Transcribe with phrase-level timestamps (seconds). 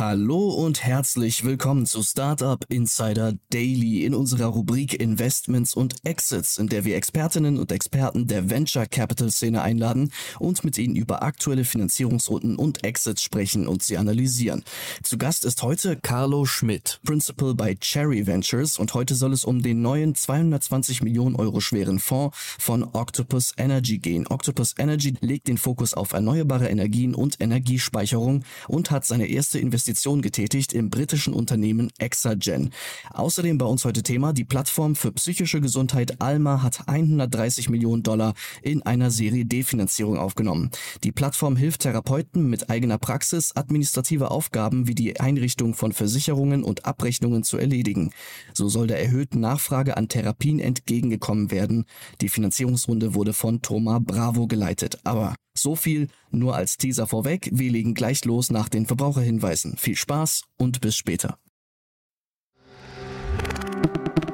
[0.00, 6.68] Hallo und herzlich willkommen zu Startup Insider Daily in unserer Rubrik Investments und Exits, in
[6.68, 11.66] der wir Expertinnen und Experten der Venture Capital Szene einladen und mit ihnen über aktuelle
[11.66, 14.64] Finanzierungsrunden und Exits sprechen und sie analysieren.
[15.02, 19.60] Zu Gast ist heute Carlo Schmidt, Principal bei Cherry Ventures und heute soll es um
[19.60, 24.26] den neuen 220 Millionen Euro schweren Fonds von Octopus Energy gehen.
[24.26, 29.89] Octopus Energy legt den Fokus auf erneuerbare Energien und Energiespeicherung und hat seine erste Investition
[29.90, 32.70] Investition getätigt im britischen Unternehmen Exagen.
[33.12, 38.34] Außerdem bei uns heute Thema, die Plattform für psychische Gesundheit Alma hat 130 Millionen Dollar
[38.62, 40.70] in einer Serie D-Finanzierung aufgenommen.
[41.02, 46.84] Die Plattform hilft Therapeuten mit eigener Praxis, administrative Aufgaben wie die Einrichtung von Versicherungen und
[46.84, 48.12] Abrechnungen zu erledigen.
[48.54, 51.84] So soll der erhöhten Nachfrage an Therapien entgegengekommen werden.
[52.20, 55.00] Die Finanzierungsrunde wurde von Thomas Bravo geleitet.
[55.02, 57.50] Aber so viel nur als Teaser vorweg.
[57.52, 59.69] Wir legen gleich los nach den Verbraucherhinweisen.
[59.76, 61.38] Viel Spaß und bis später.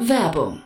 [0.01, 0.63] Werbung.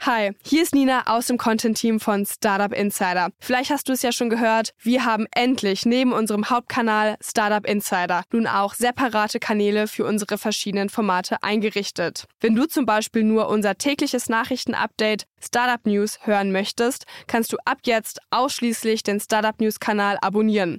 [0.00, 3.30] Hi, hier ist Nina aus dem Content-Team von Startup Insider.
[3.40, 8.22] Vielleicht hast du es ja schon gehört, wir haben endlich neben unserem Hauptkanal Startup Insider
[8.32, 12.26] nun auch separate Kanäle für unsere verschiedenen Formate eingerichtet.
[12.40, 17.78] Wenn du zum Beispiel nur unser tägliches Nachrichtenupdate Startup News hören möchtest, kannst du ab
[17.84, 20.78] jetzt ausschließlich den Startup News Kanal abonnieren.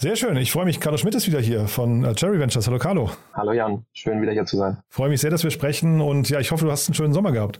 [0.00, 0.36] Sehr schön.
[0.36, 0.78] Ich freue mich.
[0.78, 2.68] Carlo Schmidt ist wieder hier von äh, Cherry Ventures.
[2.68, 3.10] Hallo Carlo.
[3.34, 3.84] Hallo Jan.
[3.92, 4.78] Schön wieder hier zu sein.
[4.88, 7.32] Freue mich sehr, dass wir sprechen und ja, ich hoffe, du hast einen schönen Sommer
[7.32, 7.58] gehabt.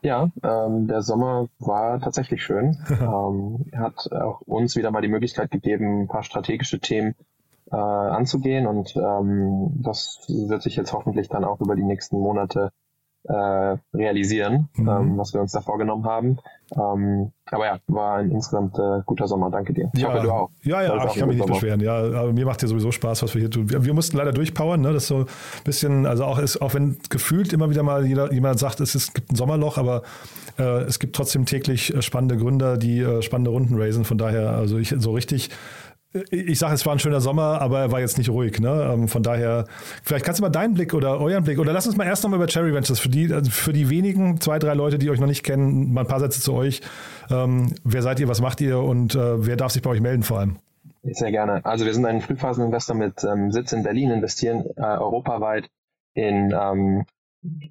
[0.00, 2.78] Ja, ähm, der Sommer war tatsächlich schön.
[2.90, 7.16] ähm, hat auch uns wieder mal die Möglichkeit gegeben, ein paar strategische Themen
[7.70, 12.70] äh, anzugehen und ähm, das wird sich jetzt hoffentlich dann auch über die nächsten Monate
[13.24, 14.88] äh, realisieren, mhm.
[14.88, 16.38] ähm, was wir uns da vorgenommen haben.
[16.74, 19.50] Ähm, aber ja, war ein insgesamt äh, guter Sommer.
[19.50, 19.90] Danke dir.
[19.94, 20.50] Ich ja, hoffe, du auch.
[20.62, 21.54] Ja, ja, ich kann mich nicht Sommer.
[21.54, 21.80] beschweren.
[21.80, 23.68] Ja, aber mir macht ja sowieso Spaß, was wir hier tun.
[23.68, 24.92] Wir, wir mussten leider durchpowern, ne?
[24.92, 25.26] Das ist so ein
[25.64, 29.08] bisschen, also auch ist, auch wenn gefühlt immer wieder mal jeder, jemand sagt, es, ist,
[29.08, 30.02] es gibt ein Sommerloch, aber
[30.58, 34.04] äh, es gibt trotzdem täglich äh, spannende Gründer, die äh, spannende Runden raisen.
[34.04, 35.50] Von daher, also ich so richtig
[36.30, 38.60] ich sage, es war ein schöner Sommer, aber er war jetzt nicht ruhig.
[38.60, 38.90] Ne?
[38.92, 39.66] Ähm, von daher,
[40.02, 42.38] vielleicht kannst du mal deinen Blick oder euren Blick, oder lass uns mal erst nochmal
[42.38, 45.26] über Cherry Ventures, für die, also für die wenigen, zwei, drei Leute, die euch noch
[45.26, 46.82] nicht kennen, mal ein paar Sätze zu euch.
[47.30, 50.22] Ähm, wer seid ihr, was macht ihr und äh, wer darf sich bei euch melden
[50.22, 50.56] vor allem?
[51.02, 51.64] Sehr gerne.
[51.64, 55.68] Also wir sind ein Frühphaseninvestor mit ähm, Sitz in Berlin, investieren äh, europaweit
[56.14, 57.06] in ähm,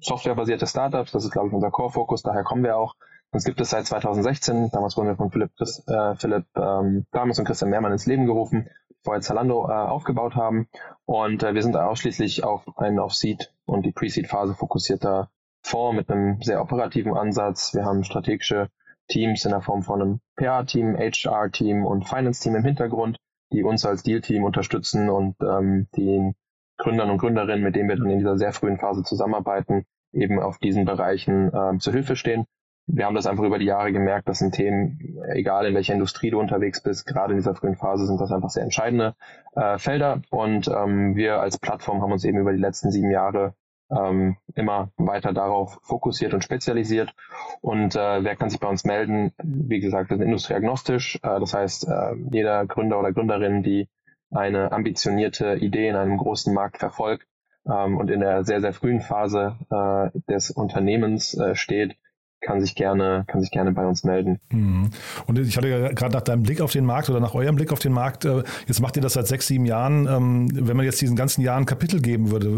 [0.00, 1.12] softwarebasierte Startups.
[1.12, 2.94] Das ist, glaube ich, unser Core-Fokus, daher kommen wir auch.
[3.34, 4.70] Uns gibt es seit 2016.
[4.72, 8.26] Damals wurden wir von Philipp, Chris, äh, Philipp ähm, Dames und Christian Mehrmann ins Leben
[8.26, 8.68] gerufen,
[9.02, 10.68] vorher Zalando äh, aufgebaut haben.
[11.06, 15.30] Und äh, wir sind ausschließlich auf einen auf Seed und die Pre-Seed-Phase fokussierter
[15.62, 17.72] Fonds mit einem sehr operativen Ansatz.
[17.72, 18.68] Wir haben strategische
[19.08, 23.16] Teams in der Form von einem PR-Team, HR-Team und Finance-Team im Hintergrund,
[23.50, 26.34] die uns als Deal-Team unterstützen und ähm, den
[26.76, 30.58] Gründern und Gründerinnen, mit denen wir dann in dieser sehr frühen Phase zusammenarbeiten, eben auf
[30.58, 32.44] diesen Bereichen ähm, zur Hilfe stehen
[32.86, 36.30] wir haben das einfach über die Jahre gemerkt, dass sind Themen, egal in welcher Industrie
[36.30, 39.14] du unterwegs bist, gerade in dieser frühen Phase sind das einfach sehr entscheidende
[39.54, 40.22] äh, Felder.
[40.30, 43.54] Und ähm, wir als Plattform haben uns eben über die letzten sieben Jahre
[43.90, 47.14] ähm, immer weiter darauf fokussiert und spezialisiert.
[47.60, 49.32] Und äh, wer kann sich bei uns melden?
[49.42, 51.16] Wie gesagt, wir sind industrieagnostisch.
[51.22, 53.88] Äh, das heißt, äh, jeder Gründer oder Gründerin, die
[54.30, 57.26] eine ambitionierte Idee in einem großen Markt verfolgt
[57.66, 61.96] ähm, und in der sehr, sehr frühen Phase äh, des Unternehmens äh, steht,
[62.42, 64.40] kann sich gerne, kann sich gerne bei uns melden.
[64.50, 64.90] Mhm.
[65.26, 67.72] Und ich hatte ja gerade nach deinem Blick auf den Markt oder nach eurem Blick
[67.72, 70.06] auf den Markt, äh, jetzt macht ihr das seit sechs, sieben Jahren.
[70.06, 72.48] Ähm, wenn man jetzt diesen ganzen Jahren Kapitel geben würde,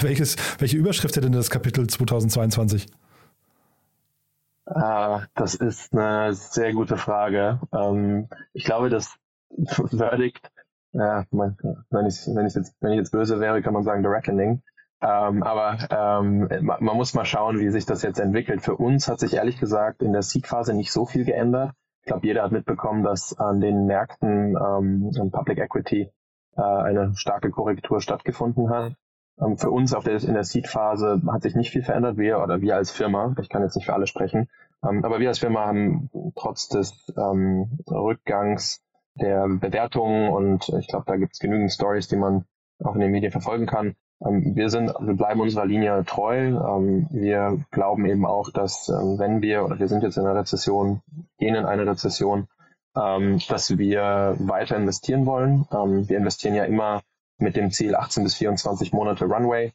[0.00, 2.86] welches, welche Überschrift hätte denn das Kapitel 2022?
[4.66, 7.60] Ah, das ist eine sehr gute Frage.
[7.72, 9.16] Ähm, ich glaube, das
[9.66, 10.48] Verdict,
[10.92, 14.08] ja, wenn ich, wenn ich jetzt, wenn ich jetzt böse wäre, kann man sagen The
[14.08, 14.62] Reckoning.
[15.02, 18.60] Ähm, aber ähm, man, man muss mal schauen, wie sich das jetzt entwickelt.
[18.60, 21.72] Für uns hat sich ehrlich gesagt in der Seed-Phase nicht so viel geändert.
[22.02, 26.10] Ich glaube, jeder hat mitbekommen, dass an den Märkten ähm, Public Equity
[26.56, 28.94] äh, eine starke Korrektur stattgefunden hat.
[29.40, 32.16] Ähm, für uns auf der, in der Seed-Phase hat sich nicht viel verändert.
[32.18, 34.48] Wir oder wir als Firma, ich kann jetzt nicht für alle sprechen,
[34.86, 38.82] ähm, aber wir als Firma haben trotz des ähm, Rückgangs
[39.14, 42.44] der Bewertungen und ich glaube, da gibt es genügend Stories, die man
[42.82, 43.94] auch in den Medien verfolgen kann.
[44.24, 46.36] Ähm, wir sind, wir bleiben unserer Linie treu.
[46.36, 50.38] Ähm, wir glauben eben auch, dass ähm, wenn wir, oder wir sind jetzt in einer
[50.38, 51.02] Rezession,
[51.38, 52.48] gehen in eine Rezession,
[52.92, 55.64] dass wir weiter investieren wollen.
[55.70, 57.02] wir investieren ja immer
[57.38, 59.72] mit dem Ziel 18 bis 24 Monate Runway,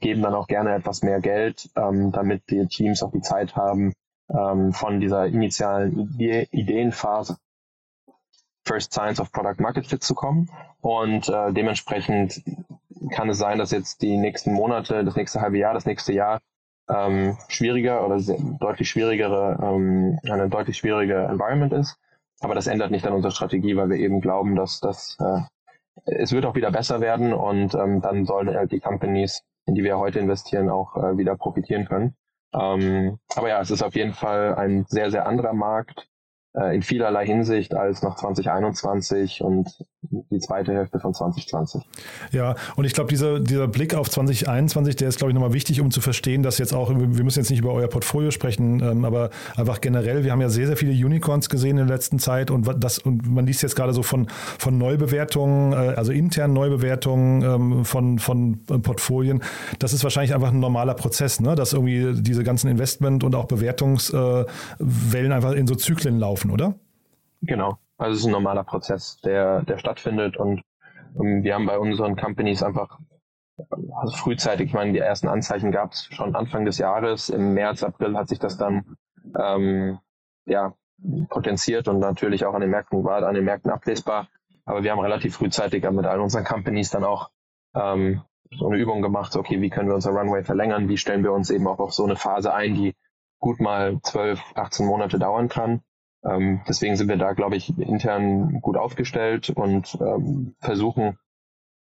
[0.00, 3.92] geben dann auch gerne etwas mehr Geld, damit die Teams auch die Zeit haben,
[4.26, 7.36] von dieser initialen Ideenphase
[8.64, 10.48] First Science of Product Market Fit zu kommen.
[10.80, 12.42] Und äh, dementsprechend
[13.10, 16.40] kann es sein, dass jetzt die nächsten Monate, das nächste halbe Jahr, das nächste Jahr
[16.88, 18.20] ähm, schwieriger oder
[18.58, 21.96] deutlich schwierigere, ähm, eine deutlich schwierige Environment ist.
[22.40, 25.40] Aber das ändert nicht an unserer Strategie, weil wir eben glauben, dass das äh,
[26.06, 29.84] es wird auch wieder besser werden und ähm, dann sollen halt die Companies, in die
[29.84, 32.14] wir heute investieren, auch äh, wieder profitieren können.
[32.52, 36.08] Ähm, aber ja, es ist auf jeden Fall ein sehr, sehr anderer Markt
[36.54, 41.82] äh, in vielerlei Hinsicht als noch 2021 und die zweite Hälfte von 2020.
[42.32, 45.80] Ja, und ich glaube, dieser, dieser Blick auf 2021, der ist, glaube ich, nochmal wichtig,
[45.80, 49.04] um zu verstehen, dass jetzt auch, wir müssen jetzt nicht über euer Portfolio sprechen, ähm,
[49.04, 52.50] aber einfach generell, wir haben ja sehr, sehr viele Unicorns gesehen in der letzten Zeit
[52.50, 57.42] und das, und man liest jetzt gerade so von, von Neubewertungen, äh, also internen Neubewertungen
[57.42, 59.42] ähm, von, von Portfolien.
[59.78, 61.54] Das ist wahrscheinlich einfach ein normaler Prozess, ne?
[61.54, 64.46] dass irgendwie diese ganzen Investment- und auch Bewertungswellen
[65.32, 66.74] einfach in so Zyklen laufen, oder?
[67.42, 67.78] Genau.
[68.00, 70.62] Also es ist ein normaler Prozess, der, der stattfindet und
[71.20, 72.98] ähm, wir haben bei unseren Companies einfach
[74.00, 77.28] also frühzeitig, ich meine, die ersten Anzeichen gab es schon Anfang des Jahres.
[77.28, 78.96] Im März, April hat sich das dann
[79.38, 79.98] ähm,
[80.46, 80.72] ja,
[81.28, 84.28] potenziert und natürlich auch an den Märkten war an den Märkten ablesbar.
[84.64, 87.28] Aber wir haben relativ frühzeitig mit all unseren Companies dann auch
[87.74, 91.32] ähm, so eine Übung gemacht, okay, wie können wir unser Runway verlängern, wie stellen wir
[91.32, 92.94] uns eben auch auf so eine Phase ein, die
[93.40, 95.82] gut mal 12, 18 Monate dauern kann.
[96.24, 101.18] Ähm, deswegen sind wir da, glaube ich, intern gut aufgestellt und ähm, versuchen,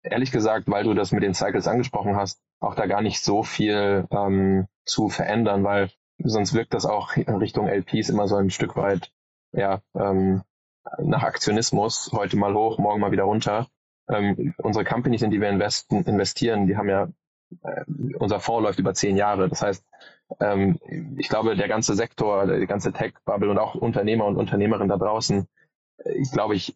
[0.02, 3.44] ehrlich gesagt, weil du das mit den Cycles angesprochen hast, auch da gar nicht so
[3.44, 8.50] viel ähm, zu verändern, weil sonst wirkt das auch in Richtung LPs immer so ein
[8.50, 9.12] Stück weit
[9.52, 10.44] ja, ähm,
[11.00, 13.68] nach Aktionismus, heute mal hoch, morgen mal wieder runter.
[14.10, 17.10] Ähm, unsere Companies, in die wir investen, investieren, die haben ja,
[17.64, 17.84] äh,
[18.18, 19.50] unser Fonds läuft über zehn Jahre.
[19.50, 19.86] Das heißt,
[20.40, 20.80] ähm,
[21.18, 25.48] ich glaube, der ganze Sektor, die ganze Tech-Bubble und auch Unternehmer und Unternehmerinnen da draußen,
[26.04, 26.76] äh, ich glaube, ich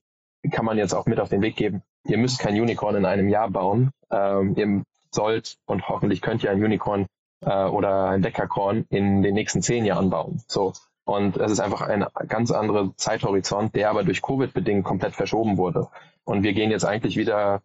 [0.52, 1.84] kann man jetzt auch mit auf den Weg geben.
[2.06, 3.92] Ihr müsst kein Unicorn in einem Jahr bauen.
[4.12, 7.06] Ähm, ihr sollt und hoffentlich könnt ihr ein Unicorn
[7.46, 10.42] äh, oder ein Decacorn in den nächsten zehn Jahren bauen.
[10.48, 10.74] So.
[11.06, 15.58] Und das ist einfach ein ganz anderer Zeithorizont, der aber durch Covid bedingt komplett verschoben
[15.58, 15.90] wurde.
[16.24, 17.62] Und wir gehen jetzt eigentlich wieder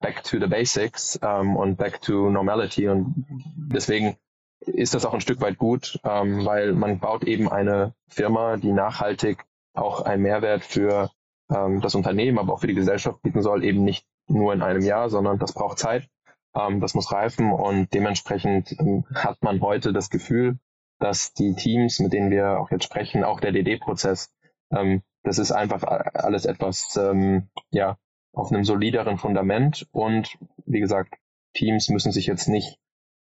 [0.00, 2.88] back to the basics ähm, und back to normality.
[2.88, 3.24] Und
[3.56, 4.16] deswegen
[4.66, 8.72] ist das auch ein Stück weit gut, ähm, weil man baut eben eine Firma, die
[8.72, 9.44] nachhaltig
[9.74, 11.10] auch einen Mehrwert für
[11.50, 14.82] ähm, das Unternehmen, aber auch für die Gesellschaft bieten soll, eben nicht nur in einem
[14.82, 16.08] Jahr, sondern das braucht Zeit,
[16.54, 20.58] ähm, das muss reifen und dementsprechend ähm, hat man heute das Gefühl,
[20.98, 24.32] dass die Teams, mit denen wir auch jetzt sprechen, auch der DD-Prozess,
[24.70, 27.96] ähm, das ist einfach alles etwas, ähm, ja,
[28.32, 31.14] auf einem solideren Fundament und wie gesagt,
[31.54, 32.78] Teams müssen sich jetzt nicht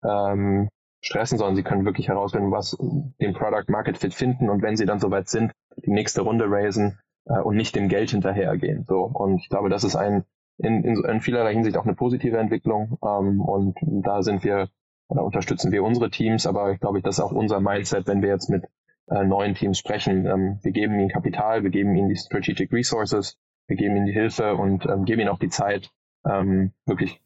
[0.04, 0.68] ähm,
[1.02, 2.76] stressen, sondern sie können wirklich herausfinden, was
[3.20, 5.52] den Product Market Fit finden und wenn sie dann soweit sind,
[5.84, 8.84] die nächste Runde raisen äh, und nicht dem Geld hinterhergehen.
[8.84, 10.24] So und ich glaube, das ist ein
[10.58, 14.68] in, in, in vielerlei Hinsicht auch eine positive Entwicklung ähm, und da sind wir
[15.08, 18.30] oder unterstützen wir unsere Teams, aber ich glaube, das ist auch unser Mindset, wenn wir
[18.30, 18.64] jetzt mit
[19.10, 20.26] äh, neuen Teams sprechen.
[20.26, 24.12] Ähm, wir geben ihnen Kapital, wir geben ihnen die Strategic Resources, wir geben ihnen die
[24.12, 25.90] Hilfe und ähm, geben ihnen auch die Zeit,
[26.24, 27.20] ähm, wirklich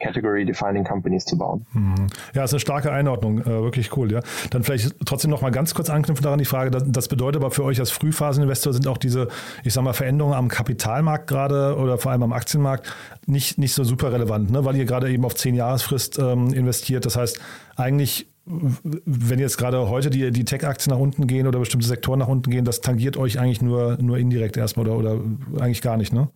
[0.00, 1.66] Category-Defining Companies zu bauen.
[1.72, 2.06] Mhm.
[2.34, 4.20] Ja, ist eine starke Einordnung, äh, wirklich cool, ja.
[4.50, 7.50] Dann vielleicht trotzdem noch mal ganz kurz anknüpfen daran die Frage, das, das bedeutet aber
[7.50, 9.28] für euch als Frühphaseninvestor sind auch diese,
[9.62, 12.92] ich sag mal, Veränderungen am Kapitalmarkt gerade oder vor allem am Aktienmarkt
[13.26, 14.64] nicht, nicht so super relevant, ne?
[14.64, 17.06] weil ihr gerade eben auf zehn Jahresfrist ähm, investiert.
[17.06, 17.40] Das heißt,
[17.76, 22.28] eigentlich wenn jetzt gerade heute die, die Tech-Aktien nach unten gehen oder bestimmte Sektoren nach
[22.28, 25.20] unten gehen, das tangiert euch eigentlich nur, nur indirekt erstmal oder, oder
[25.60, 26.28] eigentlich gar nicht, ne?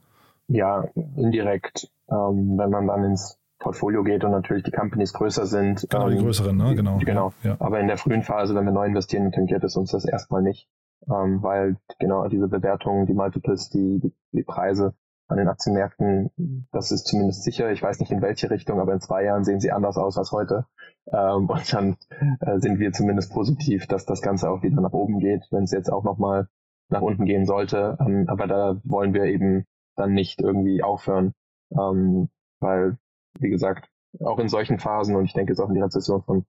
[0.49, 0.85] Ja,
[1.17, 1.91] indirekt.
[2.11, 5.87] Ähm, wenn man dann ins Portfolio geht und natürlich die Companies größer sind.
[5.91, 6.75] Genau, die ähm, größeren, ne?
[6.75, 6.99] genau.
[6.99, 7.33] Genau.
[7.43, 7.57] Ja.
[7.59, 10.69] Aber in der frühen Phase, wenn wir neu investieren, tangiert es uns das erstmal nicht,
[11.09, 14.95] ähm, weil genau diese Bewertungen, die Multiples, die, die, die Preise
[15.27, 17.73] an den Aktienmärkten, das ist zumindest sicher.
[17.73, 20.33] Ich weiß nicht in welche Richtung, aber in zwei Jahren sehen sie anders aus als
[20.33, 20.67] heute.
[21.11, 21.97] Ähm, und dann
[22.41, 25.73] äh, sind wir zumindest positiv, dass das Ganze auch wieder nach oben geht, wenn es
[25.73, 26.49] jetzt auch nochmal
[26.91, 27.97] nach unten gehen sollte.
[28.01, 29.65] Ähm, aber da wollen wir eben
[29.97, 31.33] dann nicht irgendwie aufhören,
[31.71, 32.29] ähm,
[32.61, 32.99] weil,
[33.39, 33.89] wie gesagt,
[34.21, 36.47] auch in solchen Phasen und ich denke jetzt auch in die Rezession von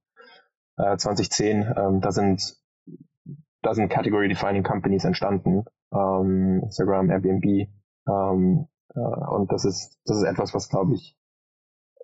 [0.77, 2.58] äh, 2010, ähm, da sind
[3.62, 7.68] da sind Category Defining Companies entstanden, ähm, Instagram, Airbnb,
[8.08, 11.18] ähm, äh, und das ist das ist etwas, was glaube ich,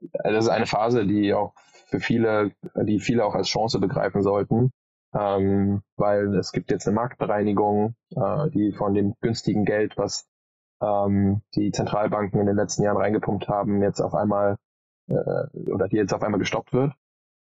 [0.02, 1.54] äh, das ist eine Phase, die auch
[1.88, 2.52] für viele,
[2.84, 4.72] die viele auch als Chance begreifen sollten,
[5.14, 10.26] ähm, weil es gibt jetzt eine Marktbereinigung, äh, die von dem günstigen Geld, was
[10.82, 14.58] ähm, die Zentralbanken in den letzten Jahren reingepumpt haben, jetzt auf einmal
[15.08, 16.94] äh, oder die jetzt auf einmal gestoppt wird.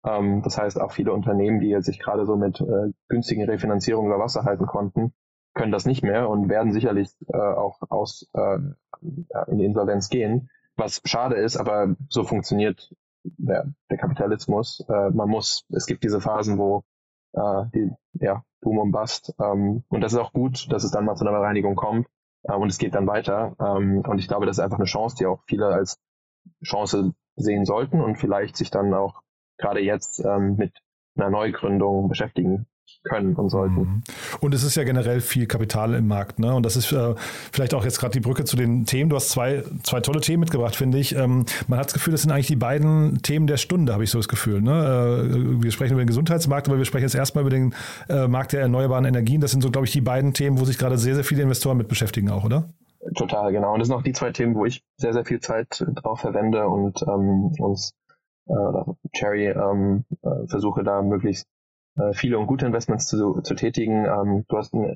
[0.05, 4.11] Ähm, das heißt, auch viele Unternehmen, die jetzt sich gerade so mit äh, günstigen Refinanzierungen
[4.11, 5.13] über Wasser halten konnten,
[5.53, 8.57] können das nicht mehr und werden sicherlich äh, auch aus äh,
[9.01, 10.49] in die Insolvenz gehen.
[10.77, 14.83] Was schade ist, aber so funktioniert der, der Kapitalismus.
[14.87, 16.83] Äh, man muss, es gibt diese Phasen, wo
[17.33, 19.33] äh, die, ja, Boom und Bust.
[19.39, 22.07] Ähm, und das ist auch gut, dass es dann mal zu einer Bereinigung kommt
[22.43, 23.55] äh, und es geht dann weiter.
[23.59, 25.99] Ähm, und ich glaube, das ist einfach eine Chance, die auch viele als
[26.63, 29.21] Chance sehen sollten und vielleicht sich dann auch
[29.57, 30.73] gerade jetzt ähm, mit
[31.15, 32.67] einer Neugründung beschäftigen
[33.03, 33.75] können und sollten.
[33.75, 34.03] Mhm.
[34.41, 36.53] Und es ist ja generell viel Kapital im Markt, ne?
[36.53, 37.15] Und das ist äh,
[37.51, 39.09] vielleicht auch jetzt gerade die Brücke zu den Themen.
[39.09, 41.15] Du hast zwei, zwei tolle Themen mitgebracht, finde ich.
[41.15, 44.11] Ähm, man hat das Gefühl, das sind eigentlich die beiden Themen der Stunde, habe ich
[44.11, 44.61] so das Gefühl.
[44.61, 44.71] Ne?
[44.71, 47.73] Äh, wir sprechen über den Gesundheitsmarkt, aber wir sprechen jetzt erstmal über den
[48.09, 49.41] äh, Markt der erneuerbaren Energien.
[49.41, 51.77] Das sind so, glaube ich, die beiden Themen, wo sich gerade sehr, sehr viele Investoren
[51.77, 52.69] mit beschäftigen auch, oder?
[53.15, 53.73] Total, genau.
[53.73, 56.67] Und das sind auch die zwei Themen, wo ich sehr, sehr viel Zeit drauf verwende
[56.67, 57.93] und ähm, uns
[58.47, 61.47] äh, Cherry ähm, äh, versuche da möglichst
[61.97, 64.05] äh, viele und gute Investments zu, zu tätigen.
[64.05, 64.95] Ähm, du hast, äh,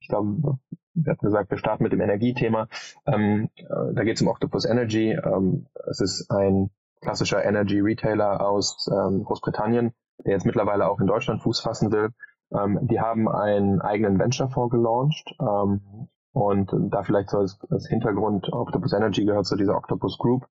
[0.00, 0.58] ich glaube,
[0.94, 2.68] wir hatten gesagt, wir starten mit dem Energiethema.
[3.06, 5.12] Ähm, äh, da geht es um Octopus Energy.
[5.12, 6.70] Ähm, es ist ein
[7.00, 9.92] klassischer Energy Retailer aus ähm, Großbritannien,
[10.24, 12.10] der jetzt mittlerweile auch in Deutschland Fuß fassen will.
[12.52, 15.34] Ähm, die haben einen eigenen Venture-Fonds gelauncht.
[15.40, 20.44] Ähm, und da vielleicht so als, als Hintergrund, Octopus Energy gehört zu dieser Octopus Group.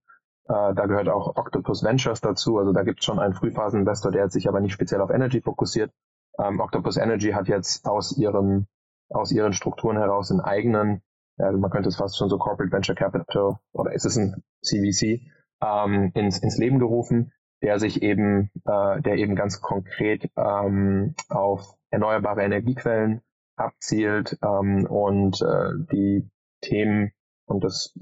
[0.48, 2.58] Äh, da gehört auch Octopus Ventures dazu.
[2.58, 5.92] Also da gibt es schon einen Frühphaseninvestor, der sich aber nicht speziell auf Energy fokussiert.
[6.38, 8.68] Ähm, Octopus Energy hat jetzt aus ihrem
[9.10, 11.02] aus ihren Strukturen heraus einen eigenen,
[11.38, 15.22] ja, man könnte es fast schon so Corporate Venture Capital oder ist es ein CVC
[15.62, 17.32] ähm, ins, ins Leben gerufen,
[17.62, 23.22] der sich eben, äh, der eben ganz konkret ähm, auf erneuerbare Energiequellen
[23.60, 26.30] abzielt ähm, und äh, die
[26.62, 27.12] Themen
[27.50, 27.94] und das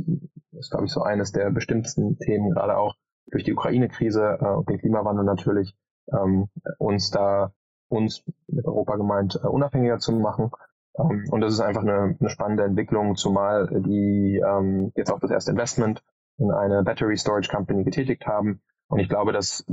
[0.52, 2.96] ist, glaube ich, so eines der bestimmtesten Themen, gerade auch
[3.28, 5.76] durch die Ukraine-Krise äh, und den Klimawandel natürlich,
[6.12, 7.54] ähm, uns da,
[7.90, 10.52] uns mit Europa gemeint, äh, unabhängiger zu machen.
[11.00, 15.32] Ähm, und das ist einfach eine, eine spannende Entwicklung, zumal die ähm, jetzt auch das
[15.32, 16.04] erste Investment
[16.38, 18.62] in eine Battery Storage Company getätigt haben.
[18.90, 19.66] Und ich glaube, das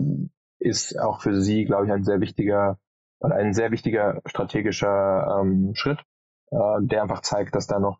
[0.58, 2.78] ist auch für sie, glaube ich, ein sehr wichtiger,
[3.32, 6.00] ein sehr wichtiger strategischer ähm, Schritt,
[6.50, 7.98] äh, der einfach zeigt, dass da noch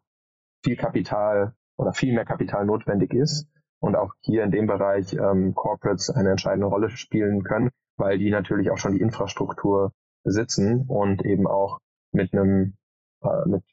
[0.63, 3.49] viel Kapital oder viel mehr Kapital notwendig ist
[3.81, 8.31] und auch hier in dem Bereich ähm, Corporates eine entscheidende Rolle spielen können, weil die
[8.31, 9.93] natürlich auch schon die Infrastruktur
[10.25, 11.81] besitzen und eben auch
[12.13, 12.77] mit einem
[13.23, 13.65] äh, mit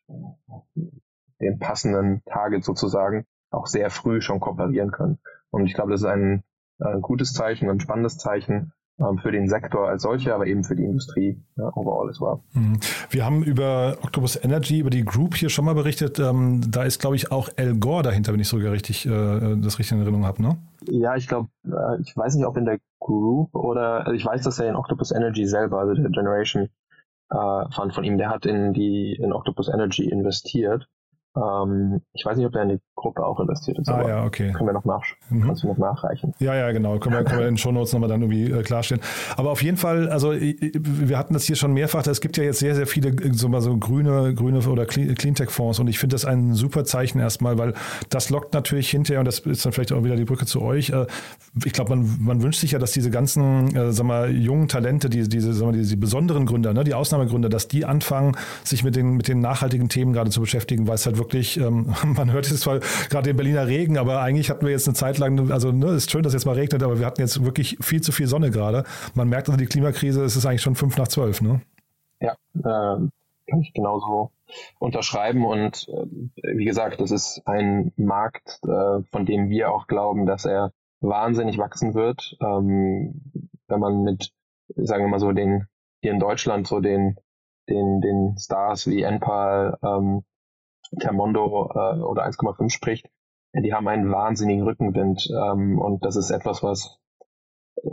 [1.39, 5.19] dem passenden Target sozusagen auch sehr früh schon kooperieren können.
[5.49, 6.43] Und ich glaube, das ist ein,
[6.79, 8.73] ein gutes Zeichen, ein spannendes Zeichen,
[9.21, 12.39] für den Sektor als solcher, aber eben für die Industrie ja, overall as well.
[12.53, 12.79] Mhm.
[13.09, 16.19] Wir haben über Octopus Energy, über die Group hier schon mal berichtet.
[16.19, 19.79] Ähm, da ist, glaube ich, auch Al Gore dahinter, wenn ich sogar richtig äh, das
[19.79, 20.57] richtig in Erinnerung habe, ne?
[20.89, 24.43] Ja, ich glaube, äh, ich weiß nicht, ob in der Group oder also ich weiß,
[24.43, 26.69] dass er in Octopus Energy selber, also der Generation
[27.29, 30.87] äh, Fund von ihm, der hat in die in Octopus Energy investiert.
[31.35, 34.25] Ähm, ich weiß nicht, ob der in die Gruppe auch investiert ist, ah, aber ja,
[34.25, 34.51] okay.
[34.51, 35.43] können wir noch, nach, mhm.
[35.43, 36.33] kannst du noch nachreichen.
[36.39, 36.99] Ja, ja, genau.
[36.99, 39.01] Können wir, können wir in den Shownotes nochmal dann irgendwie äh, klarstellen.
[39.37, 42.59] Aber auf jeden Fall, also wir hatten das hier schon mehrfach, es gibt ja jetzt
[42.59, 46.53] sehr, sehr viele so mal so grüne, grüne oder Cleantech-Fonds und ich finde das ein
[46.53, 47.73] super Zeichen erstmal, weil
[48.09, 50.89] das lockt natürlich hinterher und das ist dann vielleicht auch wieder die Brücke zu euch.
[50.89, 51.07] Äh,
[51.65, 55.09] ich glaube, man, man wünscht sich ja, dass diese ganzen, äh, sag mal, jungen Talente,
[55.09, 58.97] die, diese, sag mal, diese besonderen Gründer, ne, die Ausnahmegründer, dass die anfangen, sich mit
[58.97, 62.49] den, mit den nachhaltigen Themen gerade zu beschäftigen, weil es halt wirklich, ähm, man hört
[62.49, 65.71] jetzt zwar gerade den Berliner Regen, aber eigentlich hatten wir jetzt eine Zeit lang, also
[65.71, 68.27] ne, ist schön, dass jetzt mal regnet, aber wir hatten jetzt wirklich viel zu viel
[68.27, 68.83] Sonne gerade.
[69.13, 71.61] Man merkt also die Klimakrise, es ist eigentlich schon fünf nach zwölf, ne?
[72.19, 73.07] Ja, äh,
[73.47, 74.31] kann ich genauso
[74.79, 80.25] unterschreiben und äh, wie gesagt, das ist ein Markt, äh, von dem wir auch glauben,
[80.25, 82.37] dass er wahnsinnig wachsen wird.
[82.41, 83.21] Ähm,
[83.67, 84.31] wenn man mit,
[84.75, 85.67] sagen wir mal so, den
[86.01, 87.17] hier in Deutschland so den
[87.69, 90.23] den den Stars wie Enpal, ähm,
[90.99, 93.09] Termondo äh, oder 1,5 spricht,
[93.53, 96.99] die haben einen wahnsinnigen Rückenwind ähm, und das ist etwas, was
[97.75, 97.89] äh,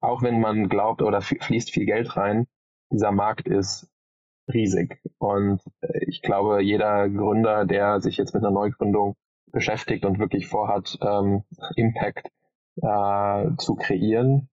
[0.00, 2.46] auch wenn man glaubt oder fließt viel Geld rein,
[2.90, 3.88] dieser Markt ist
[4.52, 5.00] riesig.
[5.18, 9.16] Und äh, ich glaube, jeder Gründer, der sich jetzt mit einer Neugründung
[9.50, 11.44] beschäftigt und wirklich vorhat, ähm,
[11.76, 12.28] Impact
[12.76, 14.48] äh, zu kreieren,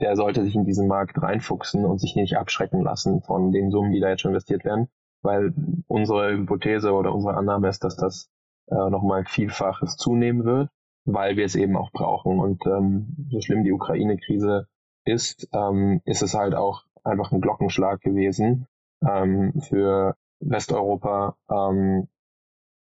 [0.00, 3.92] der sollte sich in diesen Markt reinfuchsen und sich nicht abschrecken lassen von den Summen,
[3.92, 4.88] die da jetzt schon investiert werden,
[5.24, 5.54] weil
[5.88, 8.30] unsere Hypothese oder unsere Annahme ist, dass das
[8.68, 10.70] äh, nochmal Vielfaches zunehmen wird,
[11.04, 12.38] weil wir es eben auch brauchen.
[12.38, 14.68] Und ähm, so schlimm die Ukraine-Krise
[15.04, 18.66] ist, ähm, ist es halt auch einfach ein Glockenschlag gewesen
[19.06, 22.08] ähm, für Westeuropa, ähm,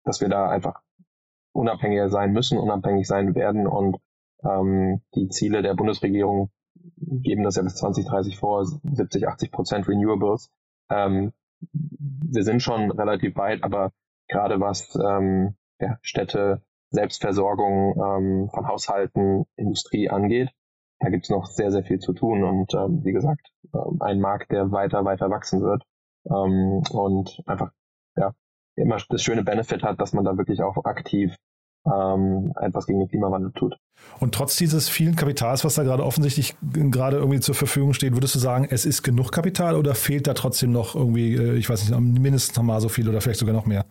[0.04, 0.82] dass wir da einfach
[1.52, 3.96] unabhängiger sein müssen, unabhängig sein werden und
[4.44, 6.50] ähm, die Ziele der Bundesregierung
[6.96, 10.50] geben das ja bis 2030 vor, 70, 80 Prozent Renewables.
[10.90, 11.32] Ähm,
[11.72, 13.92] wir sind schon relativ weit, aber
[14.28, 20.50] gerade was ähm, ja, Städte, Selbstversorgung ähm, von Haushalten, Industrie angeht,
[20.98, 24.20] da gibt es noch sehr, sehr viel zu tun und ähm, wie gesagt, ähm, ein
[24.20, 25.82] Markt, der weiter, weiter wachsen wird
[26.26, 27.70] ähm, und einfach
[28.16, 28.32] ja
[28.76, 31.36] immer das schöne Benefit hat, dass man da wirklich auch aktiv
[31.86, 33.76] ähm, etwas gegen den Klimawandel tut.
[34.20, 38.34] Und trotz dieses vielen Kapitals, was da gerade offensichtlich gerade irgendwie zur Verfügung steht, würdest
[38.34, 41.88] du sagen, es ist genug Kapital oder fehlt da trotzdem noch irgendwie, äh, ich weiß
[41.88, 43.84] nicht, mindestens noch mal so viel oder vielleicht sogar noch mehr?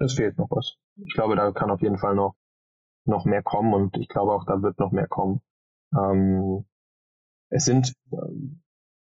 [0.00, 0.76] Es fehlt noch was.
[0.96, 2.34] Ich glaube, da kann auf jeden Fall noch,
[3.04, 5.40] noch mehr kommen und ich glaube auch, da wird noch mehr kommen.
[5.96, 6.64] Ähm,
[7.50, 7.92] es sind,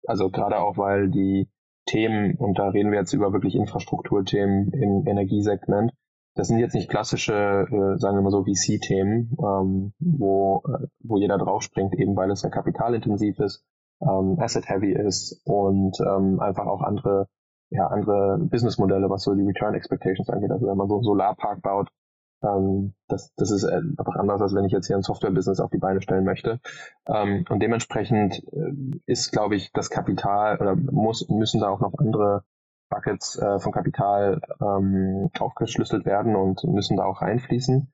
[0.05, 1.49] also gerade auch, weil die
[1.85, 5.93] Themen, und da reden wir jetzt über wirklich Infrastrukturthemen im Energiesegment,
[6.35, 11.17] das sind jetzt nicht klassische, äh, sagen wir mal so, VC-Themen, ähm, wo, äh, wo
[11.17, 13.63] jeder draufspringt, eben weil es ja kapitalintensiv ist,
[14.01, 17.27] ähm, asset-heavy ist und ähm, einfach auch andere,
[17.69, 20.51] ja, andere Businessmodelle, was so die Return Expectations angeht.
[20.51, 21.89] Also wenn man so einen Solarpark baut,
[22.43, 25.71] ähm, das, das ist äh, einfach anders, als wenn ich jetzt hier ein Software-Business auf
[25.71, 26.59] die Beine stellen möchte.
[27.07, 31.93] Ähm, und dementsprechend äh, ist, glaube ich, das Kapital oder muss, müssen da auch noch
[31.97, 32.43] andere
[32.89, 37.91] Buckets äh, von Kapital ähm, aufgeschlüsselt werden und müssen da auch reinfließen.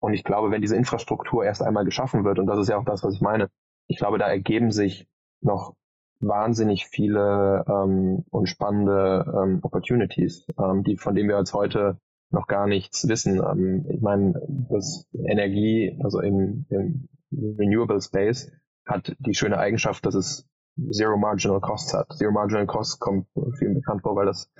[0.00, 2.84] Und ich glaube, wenn diese Infrastruktur erst einmal geschaffen wird, und das ist ja auch
[2.84, 3.48] das, was ich meine,
[3.86, 5.08] ich glaube, da ergeben sich
[5.40, 5.74] noch
[6.20, 11.98] wahnsinnig viele ähm, und spannende ähm, Opportunities, ähm, die von denen wir jetzt heute
[12.30, 13.42] noch gar nichts wissen.
[13.42, 18.50] Ähm, ich meine, das Energie, also im, im Renewable Space,
[18.86, 20.46] hat die schöne Eigenschaft, dass es
[20.90, 22.12] Zero Marginal Costs hat.
[22.12, 23.26] Zero Marginal Costs kommt
[23.58, 24.50] vielen bekannt vor, weil das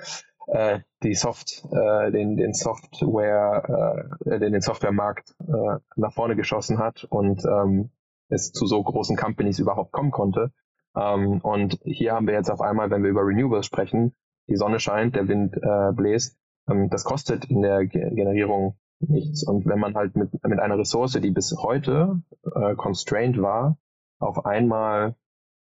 [0.46, 6.78] äh, die Soft, äh, den, den Software, äh, den, den Softwaremarkt äh, nach vorne geschossen
[6.78, 7.90] hat und ähm,
[8.28, 10.52] es zu so großen Companies überhaupt kommen konnte.
[10.96, 14.14] Ähm, und hier haben wir jetzt auf einmal, wenn wir über Renewables sprechen,
[14.48, 19.46] die Sonne scheint, der Wind äh, bläst, ähm, das kostet in der Generierung nichts.
[19.46, 22.22] Und wenn man halt mit, mit einer Ressource, die bis heute
[22.54, 23.78] äh, constrained war,
[24.18, 25.16] auf einmal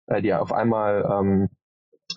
[0.10, 1.50] äh, die auf einmal ähm,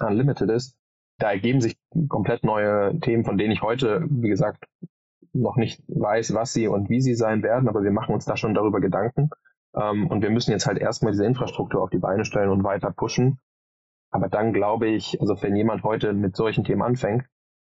[0.00, 0.76] unlimited ist,
[1.18, 1.76] da ergeben sich
[2.08, 4.64] komplett neue Themen, von denen ich heute, wie gesagt,
[5.32, 8.36] noch nicht weiß, was sie und wie sie sein werden, aber wir machen uns da
[8.36, 9.30] schon darüber Gedanken.
[9.74, 12.90] Ähm, und wir müssen jetzt halt erstmal diese Infrastruktur auf die Beine stellen und weiter
[12.90, 13.38] pushen.
[14.10, 17.24] Aber dann glaube ich, also wenn jemand heute mit solchen Themen anfängt,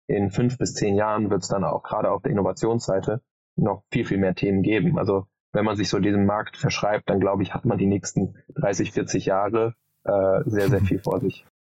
[0.08, 3.22] in fünf bis zehn Jahren wird es dann auch gerade auf der Innovationsseite
[3.56, 4.98] noch viel, viel mehr Themen geben.
[4.98, 8.36] Also wenn man sich so diesem Markt verschreibt, dann glaube ich, hat man die nächsten
[8.56, 11.46] 30, 40 Jahre äh, sehr, sehr viel vor sich.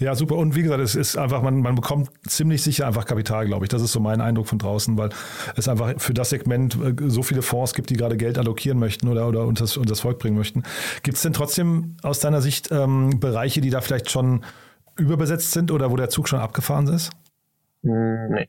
[0.00, 0.36] Ja, super.
[0.36, 3.68] Und wie gesagt, es ist einfach, man, man bekommt ziemlich sicher einfach Kapital, glaube ich.
[3.68, 5.10] Das ist so mein Eindruck von draußen, weil
[5.56, 9.08] es einfach für das Segment äh, so viele Fonds gibt, die gerade Geld allokieren möchten
[9.08, 10.62] oder, oder unter, unter das Volk bringen möchten.
[11.02, 14.44] Gibt es denn trotzdem aus deiner Sicht ähm, Bereiche, die da vielleicht schon
[14.96, 17.10] überbesetzt sind oder wo der Zug schon abgefahren ist?
[17.82, 18.48] Hm, nee.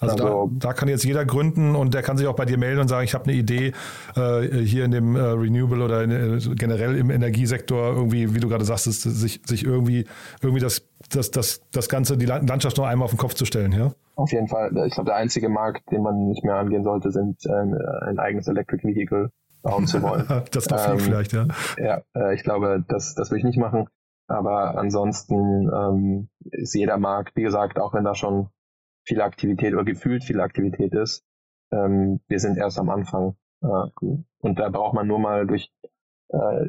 [0.00, 2.56] Also, also da, da, kann jetzt jeder gründen und der kann sich auch bei dir
[2.56, 3.72] melden und sagen, ich habe eine Idee
[4.14, 8.48] äh, hier in dem äh, Renewable oder in, äh, generell im Energiesektor irgendwie, wie du
[8.48, 10.06] gerade sagst, sich, sich irgendwie,
[10.40, 13.72] irgendwie das, das, das, das Ganze, die Landschaft noch einmal auf den Kopf zu stellen,
[13.72, 13.90] ja?
[14.14, 14.70] Auf jeden Fall.
[14.86, 18.46] Ich glaube, der einzige Markt, den man nicht mehr angehen sollte, sind äh, ein eigenes
[18.46, 19.32] Electric Vehicle
[19.62, 20.26] bauen zu wollen.
[20.52, 21.46] das darf ähm, vielleicht, ja.
[21.76, 23.88] Ja, äh, ich glaube, das, das will ich nicht machen.
[24.28, 28.48] Aber ansonsten ähm, ist jeder Markt, wie gesagt, auch wenn da schon
[29.08, 31.24] viel Aktivität oder gefühlt viel Aktivität ist.
[31.72, 33.36] Ähm, wir sind erst am Anfang.
[33.62, 33.66] Äh,
[34.38, 35.72] und da braucht man nur mal durch
[36.28, 36.66] äh,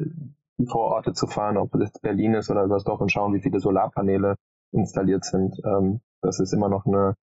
[0.58, 3.60] die Vororte zu fahren, ob es Berlin ist oder übers Dorf und schauen, wie viele
[3.60, 4.36] Solarpaneele
[4.72, 5.60] installiert sind.
[5.64, 7.14] Ähm, das ist immer noch eine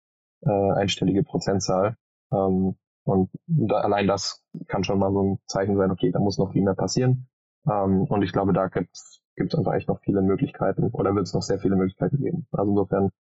[0.43, 1.97] äh, einstellige Prozentzahl.
[2.33, 6.39] Ähm, und da, allein das kann schon mal so ein Zeichen sein, okay, da muss
[6.39, 7.29] noch viel mehr passieren.
[7.67, 11.35] Ähm, und ich glaube, da gibt es einfach echt noch viele Möglichkeiten oder wird es
[11.35, 12.47] noch sehr viele Möglichkeiten geben.
[12.53, 13.11] Also insofern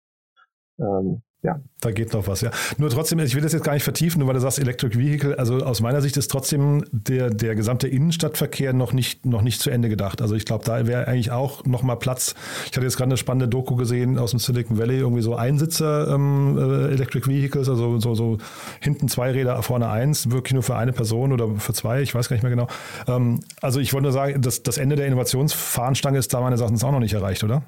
[0.78, 1.60] ähm, ja.
[1.80, 2.50] Da geht noch was, ja.
[2.76, 5.38] Nur trotzdem, ich will das jetzt gar nicht vertiefen, nur weil du sagst Electric Vehicle,
[5.38, 9.70] also aus meiner Sicht ist trotzdem der, der gesamte Innenstadtverkehr noch nicht, noch nicht zu
[9.70, 10.20] Ende gedacht.
[10.20, 12.34] Also ich glaube, da wäre eigentlich auch noch mal Platz.
[12.64, 16.08] Ich hatte jetzt gerade eine spannende Doku gesehen aus dem Silicon Valley, irgendwie so Einsitzer
[16.12, 18.38] ähm, äh, Electric Vehicles, also so, so
[18.80, 22.28] hinten zwei Räder, vorne eins, wirklich nur für eine Person oder für zwei, ich weiß
[22.28, 22.66] gar nicht mehr genau.
[23.06, 26.82] Ähm, also ich wollte nur sagen, das, das Ende der Innovationsfahnenstange ist da meines Erachtens
[26.82, 27.62] auch noch nicht erreicht, oder?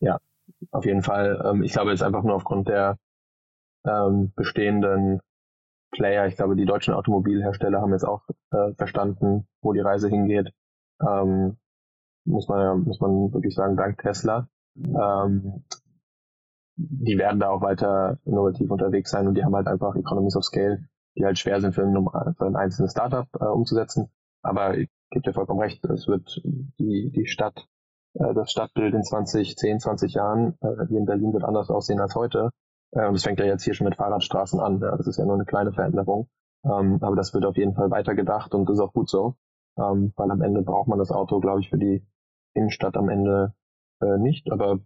[0.00, 0.18] Ja,
[0.70, 1.42] auf jeden Fall.
[1.44, 2.98] Ähm, ich glaube jetzt einfach nur aufgrund der
[3.84, 5.20] ähm, bestehenden
[5.92, 6.26] Player.
[6.26, 10.52] Ich glaube, die deutschen Automobilhersteller haben jetzt auch äh, verstanden, wo die Reise hingeht.
[11.00, 11.58] Ähm,
[12.24, 14.48] muss man muss man wirklich sagen, dank Tesla.
[14.76, 15.64] Ähm,
[16.76, 20.44] die werden da auch weiter innovativ unterwegs sein und die haben halt einfach Economies of
[20.44, 24.10] Scale, die halt schwer sind für ein, für ein einzelnes Startup äh, umzusetzen.
[24.42, 27.68] Aber ich gebe dir vollkommen recht, es wird die, die Stadt,
[28.14, 32.14] das Stadtbild in 20, 10, 20 Jahren äh, hier in Berlin wird anders aussehen als
[32.14, 32.50] heute.
[32.92, 34.80] Äh, und das fängt ja jetzt hier schon mit Fahrradstraßen an.
[34.80, 36.28] Das ist ja nur eine kleine Veränderung.
[36.64, 39.34] Ähm, aber das wird auf jeden Fall weitergedacht und das ist auch gut so.
[39.78, 42.06] Ähm, weil am Ende braucht man das Auto, glaube ich, für die
[42.54, 43.54] Innenstadt am Ende
[44.00, 44.52] äh, nicht.
[44.52, 44.80] Aber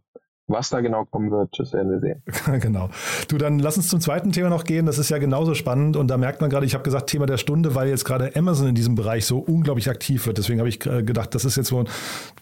[0.48, 2.22] was da genau kommen wird, das werden wir sehen.
[2.60, 2.88] genau.
[3.28, 4.86] Du, dann lass uns zum zweiten Thema noch gehen.
[4.86, 7.36] Das ist ja genauso spannend und da merkt man gerade, ich habe gesagt Thema der
[7.36, 10.38] Stunde, weil jetzt gerade Amazon in diesem Bereich so unglaublich aktiv wird.
[10.38, 11.84] Deswegen habe ich äh, gedacht, das ist jetzt so,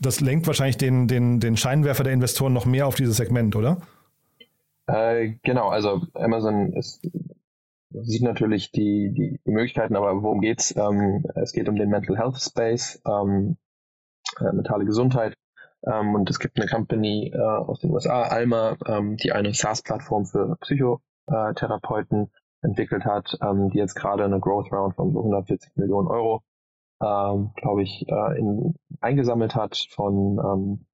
[0.00, 3.78] das lenkt wahrscheinlich den, den, den Scheinwerfer der Investoren noch mehr auf dieses Segment, oder?
[4.86, 7.08] Äh, genau, also Amazon ist,
[7.90, 10.76] sieht natürlich die, die, die Möglichkeiten, aber worum geht's?
[10.76, 13.56] Ähm, es geht um den Mental Health Space, ähm,
[14.40, 15.34] äh, mentale Gesundheit.
[15.86, 20.26] Ähm, und es gibt eine Company äh, aus den USA, Alma, ähm, die eine SaaS-Plattform
[20.26, 22.30] für Psychotherapeuten
[22.62, 26.42] entwickelt hat, ähm, die jetzt gerade eine Growth Round von 140 Millionen Euro,
[27.02, 30.86] ähm, glaube ich, äh, in, eingesammelt hat von ähm,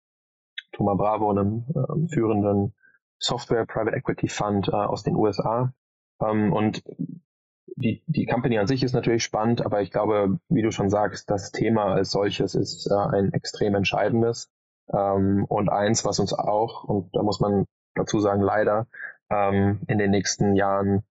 [0.72, 2.74] Thomas Bravo, einem ähm, führenden
[3.18, 5.72] Software Private Equity Fund äh, aus den USA.
[6.20, 6.83] Ähm, und
[7.76, 11.31] die, die Company an sich ist natürlich spannend, aber ich glaube, wie du schon sagst,
[11.31, 14.50] das Thema als solches ist äh, ein extrem entscheidendes
[14.92, 18.87] ähm, und eins, was uns auch, und da muss man dazu sagen, leider
[19.31, 21.05] ähm, in den nächsten Jahren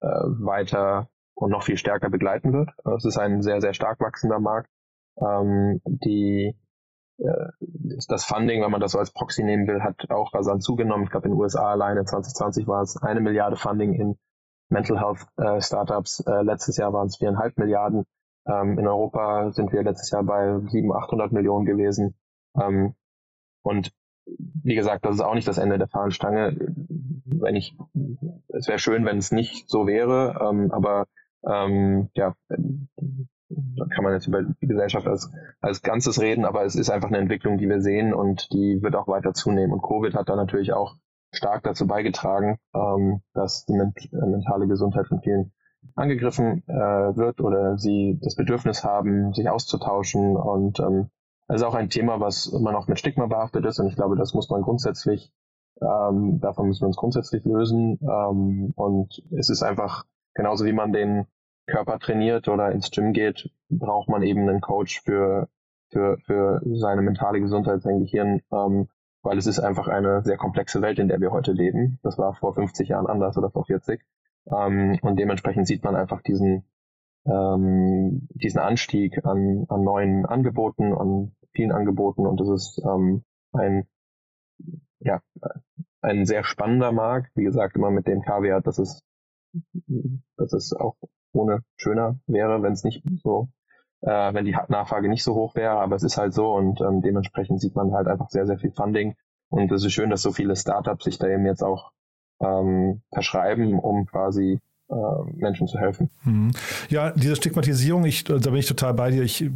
[0.00, 2.70] äh, weiter und noch viel stärker begleiten wird.
[2.96, 4.70] Es ist ein sehr, sehr stark wachsender Markt.
[5.20, 6.56] Ähm, die
[7.18, 7.50] äh,
[8.08, 11.04] das Funding, wenn man das so als Proxy nehmen will, hat auch rasant zugenommen.
[11.04, 14.18] Ich glaube, in den USA alleine 2020 war es eine Milliarde Funding in
[14.68, 16.20] Mental Health äh, Startups.
[16.20, 18.04] Äh, letztes Jahr waren es viereinhalb Milliarden.
[18.46, 22.14] Ähm, in Europa sind wir letztes Jahr bei 700, 800 Millionen gewesen.
[22.60, 22.94] Ähm,
[23.66, 23.92] und
[24.28, 26.56] wie gesagt, das ist auch nicht das Ende der Fahnenstange.
[27.24, 27.76] Wenn ich,
[28.48, 31.06] es wäre schön, wenn es nicht so wäre, ähm, aber
[31.46, 36.74] ähm, ja, da kann man jetzt über die Gesellschaft als, als Ganzes reden, aber es
[36.74, 39.72] ist einfach eine Entwicklung, die wir sehen und die wird auch weiter zunehmen.
[39.72, 40.96] Und Covid hat da natürlich auch
[41.32, 45.52] stark dazu beigetragen, ähm, dass die äh, mentale Gesundheit von vielen
[45.94, 50.36] angegriffen äh, wird oder sie das Bedürfnis haben, sich auszutauschen.
[50.36, 51.10] Und ähm,
[51.48, 53.78] das ist auch ein Thema, was immer noch mit Stigma behaftet ist.
[53.78, 55.32] Und ich glaube, das muss man grundsätzlich,
[55.80, 57.98] ähm, davon müssen wir uns grundsätzlich lösen.
[58.02, 60.04] Ähm, und es ist einfach
[60.34, 61.26] genauso wie man den
[61.66, 65.48] Körper trainiert oder ins Gym geht, braucht man eben einen Coach für,
[65.88, 68.88] für, für seine mentale Gesundheit, sein Gehirn, ähm,
[69.22, 71.98] weil es ist einfach eine sehr komplexe Welt, in der wir heute leben.
[72.02, 74.00] Das war vor 50 Jahren anders oder vor 40.
[74.50, 76.64] Ähm, und dementsprechend sieht man einfach diesen,
[77.26, 82.26] ähm, diesen Anstieg an, an neuen Angeboten, an vielen Angeboten.
[82.26, 83.86] Und das ist ähm, ein,
[85.00, 85.20] ja,
[86.02, 87.30] ein sehr spannender Markt.
[87.34, 89.02] Wie gesagt, immer mit dem Kaviar, dass es,
[90.36, 90.96] dass es auch
[91.32, 93.48] ohne schöner wäre, wenn es nicht so,
[94.02, 97.02] äh, wenn die Nachfrage nicht so hoch wäre, aber es ist halt so und ähm,
[97.02, 99.14] dementsprechend sieht man halt einfach sehr, sehr viel Funding.
[99.48, 101.92] Und es ist schön, dass so viele Startups sich da eben jetzt auch
[102.40, 106.10] ähm, verschreiben, um quasi Menschen zu helfen.
[106.22, 106.52] Mhm.
[106.88, 109.22] Ja, diese Stigmatisierung, ich, da bin ich total bei dir.
[109.22, 109.50] Ich äh,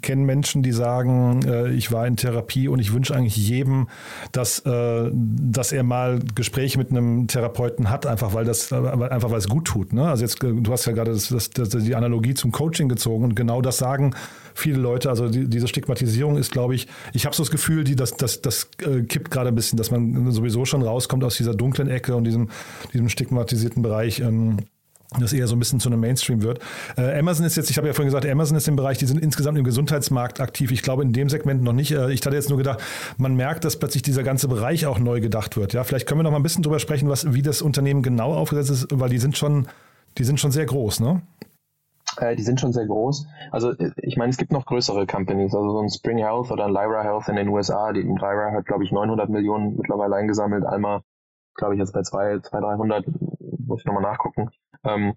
[0.00, 3.88] kenne Menschen, die sagen, äh, ich war in Therapie und ich wünsche eigentlich jedem,
[4.32, 9.38] dass, äh, dass er mal Gespräche mit einem Therapeuten hat, einfach weil das einfach weil
[9.38, 9.92] es gut tut.
[9.92, 10.08] Ne?
[10.08, 13.36] Also jetzt, du hast ja gerade das, das, das, die Analogie zum Coaching gezogen und
[13.36, 14.14] genau das sagen
[14.54, 15.10] viele Leute.
[15.10, 18.42] Also die, diese Stigmatisierung ist, glaube ich, ich habe so das Gefühl, die, das, das,
[18.42, 22.14] das äh, kippt gerade ein bisschen, dass man sowieso schon rauskommt aus dieser dunklen Ecke
[22.16, 22.50] und diesem,
[22.92, 24.20] diesem stigmatisierten Bereich.
[24.20, 24.58] Ähm,
[25.20, 26.60] das eher so ein bisschen zu einem Mainstream wird.
[26.96, 29.20] Äh, Amazon ist jetzt, ich habe ja vorhin gesagt, Amazon ist im Bereich, die sind
[29.20, 30.70] insgesamt im Gesundheitsmarkt aktiv.
[30.72, 31.92] Ich glaube in dem Segment noch nicht.
[31.92, 32.80] Äh, ich hatte jetzt nur gedacht,
[33.18, 35.72] man merkt, dass plötzlich dieser ganze Bereich auch neu gedacht wird.
[35.72, 38.34] Ja, vielleicht können wir noch mal ein bisschen drüber sprechen, was, wie das Unternehmen genau
[38.34, 39.66] aufgesetzt ist, weil die sind schon,
[40.18, 41.22] die sind schon sehr groß, ne?
[42.18, 43.26] Äh, die sind schon sehr groß.
[43.50, 46.66] Also äh, ich meine, es gibt noch größere Companies, also so ein Spring Health oder
[46.66, 47.92] ein Lyra Health in den USA.
[47.92, 50.64] Die Lyra hat, glaube ich, 900 Millionen mittlerweile eingesammelt.
[50.64, 51.02] Alma
[51.54, 53.06] glaube ich, jetzt bei 200, 300,
[53.58, 54.50] muss ich nochmal nachgucken.
[54.84, 55.14] Ähm,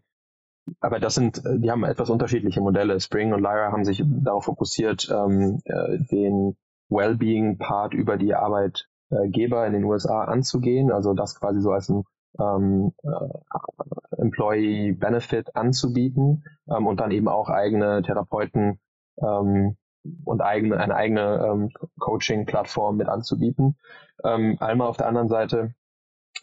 [0.80, 3.00] aber das sind, die haben etwas unterschiedliche Modelle.
[3.00, 6.58] Spring und Lyra haben sich darauf fokussiert, ähm, äh, den
[6.90, 12.04] Wellbeing-Part über die Arbeitgeber in den USA anzugehen, also das quasi so als ein
[12.40, 18.80] ähm, äh, Employee Benefit anzubieten ähm, und dann eben auch eigene Therapeuten
[19.22, 19.78] ähm,
[20.24, 21.70] und eigene, eine eigene ähm,
[22.00, 23.76] Coaching-Plattform mit anzubieten.
[24.24, 25.74] Ähm, Alma auf der anderen Seite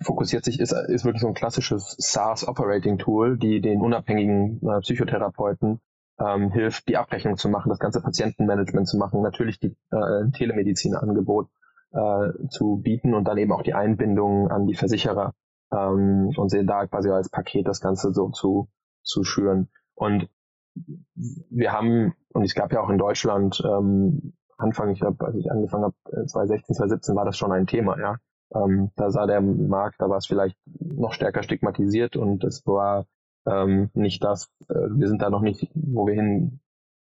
[0.00, 4.80] fokussiert sich, ist, ist wirklich so ein klassisches SaaS Operating Tool, die den unabhängigen äh,
[4.80, 5.80] Psychotherapeuten
[6.18, 11.48] ähm, hilft, die Abrechnung zu machen, das ganze Patientenmanagement zu machen, natürlich die äh, Telemedizin-Angebot
[11.92, 15.34] äh, zu bieten und dann eben auch die Einbindung an die Versicherer
[15.72, 18.68] ähm, und da quasi als Paket das Ganze so zu,
[19.02, 19.68] zu schüren.
[19.94, 20.28] Und
[20.74, 25.50] wir haben, und es gab ja auch in Deutschland ähm, Anfang, ich glaube, als ich
[25.50, 28.16] angefangen habe, 2016, 2017 war das schon ein Thema, ja.
[28.54, 33.06] Ähm, da sah der Markt, da war es vielleicht noch stärker stigmatisiert und es war
[33.46, 36.60] ähm, nicht das, äh, wir sind da noch nicht, wo wir hin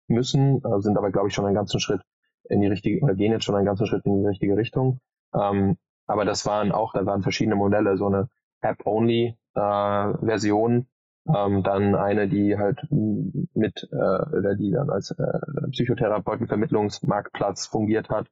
[0.09, 2.01] müssen, äh, sind aber, glaube ich, schon einen ganzen Schritt
[2.49, 5.01] in die richtige, oder gehen jetzt schon einen ganzen Schritt in die richtige Richtung.
[5.35, 8.29] Ähm, aber das waren auch, da waren verschiedene Modelle, so eine
[8.65, 10.85] App-Only-Version, äh,
[11.37, 18.27] ähm, dann eine, die halt mit, äh, oder die dann als äh, Psychotherapeutenvermittlungsmarktplatz fungiert hat.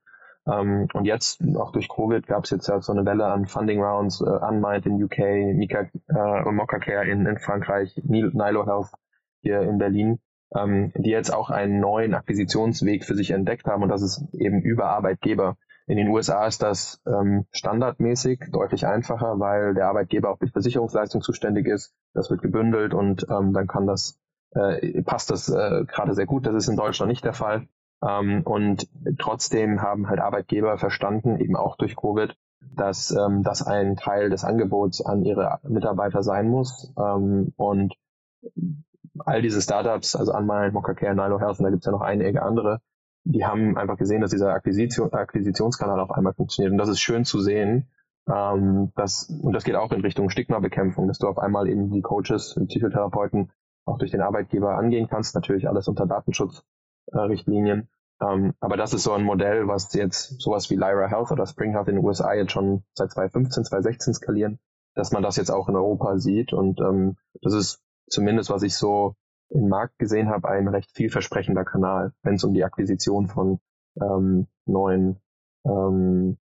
[0.47, 3.81] Ähm, und jetzt, auch durch Covid, gab es jetzt ja so eine Welle an Funding
[3.81, 5.19] Rounds, äh, Unmind in UK,
[5.55, 8.91] Mika, äh, Mokka Care in, in Frankreich, Nilo Health
[9.43, 10.19] hier in Berlin,
[10.55, 14.63] ähm, die jetzt auch einen neuen Akquisitionsweg für sich entdeckt haben und das ist eben
[14.63, 15.57] über Arbeitgeber.
[15.87, 21.23] In den USA ist das ähm, standardmäßig deutlich einfacher, weil der Arbeitgeber auch für Versicherungsleistung
[21.23, 21.93] zuständig ist.
[22.15, 24.19] Das wird gebündelt und ähm, dann kann das,
[24.55, 26.47] äh, passt das äh, gerade sehr gut.
[26.47, 27.67] Das ist in Deutschland nicht der Fall.
[28.07, 32.37] Ähm, und trotzdem haben halt Arbeitgeber verstanden, eben auch durch Covid,
[32.75, 36.93] dass ähm, das ein Teil des Angebots an ihre Mitarbeiter sein muss.
[36.97, 37.95] Ähm, und
[39.19, 42.43] all diese Startups, also Unmile, Mockacare, Nilo Health, und da gibt es ja noch einige
[42.43, 42.81] andere,
[43.25, 46.73] die haben einfach gesehen, dass dieser Akquisition, Akquisitionskanal auf einmal funktioniert.
[46.73, 47.89] Und das ist schön zu sehen.
[48.29, 52.03] Ähm, das, und das geht auch in Richtung Stigmabekämpfung, dass du auf einmal eben die
[52.03, 53.51] Coaches, die Psychotherapeuten
[53.85, 55.35] auch durch den Arbeitgeber angehen kannst.
[55.35, 57.89] Natürlich alles unter Datenschutzrichtlinien.
[58.21, 61.47] Äh, ähm, aber das ist so ein Modell, was jetzt sowas wie Lyra Health oder
[61.47, 64.59] Spring Health in den USA jetzt schon seit 2015, 2016 skalieren,
[64.95, 66.53] dass man das jetzt auch in Europa sieht.
[66.53, 69.17] Und ähm, das ist zumindest, was ich so
[69.55, 73.61] im Markt gesehen habe, ein recht vielversprechender Kanal, wenn es um die Akquisition von
[74.01, 75.21] ähm, neuen
[75.65, 76.39] ähm,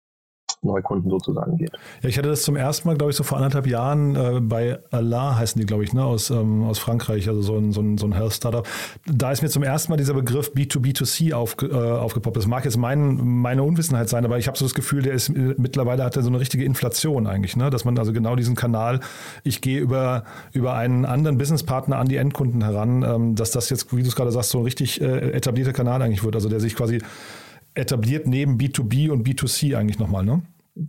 [0.62, 1.72] Neukunden sozusagen geht.
[2.02, 4.78] Ja, ich hatte das zum ersten Mal, glaube ich, so vor anderthalb Jahren äh, bei
[4.90, 7.98] Allah heißen die, glaube ich, ne, aus, ähm, aus Frankreich, also so ein, so, ein,
[7.98, 8.66] so ein Health-Startup.
[9.06, 12.36] Da ist mir zum ersten Mal dieser Begriff B2B2C auf, äh, aufgepoppt.
[12.36, 15.28] Das mag jetzt mein, meine Unwissenheit sein, aber ich habe so das Gefühl, der ist
[15.28, 17.70] äh, mittlerweile hat er so eine richtige Inflation eigentlich, ne?
[17.70, 19.00] dass man also genau diesen Kanal,
[19.44, 23.94] ich gehe über, über einen anderen Businesspartner an die Endkunden heran, ähm, dass das jetzt,
[23.96, 26.60] wie du es gerade sagst, so ein richtig äh, etablierter Kanal eigentlich wird, also der
[26.60, 27.00] sich quasi
[27.76, 30.42] etabliert neben B2B und B2C eigentlich nochmal, ne?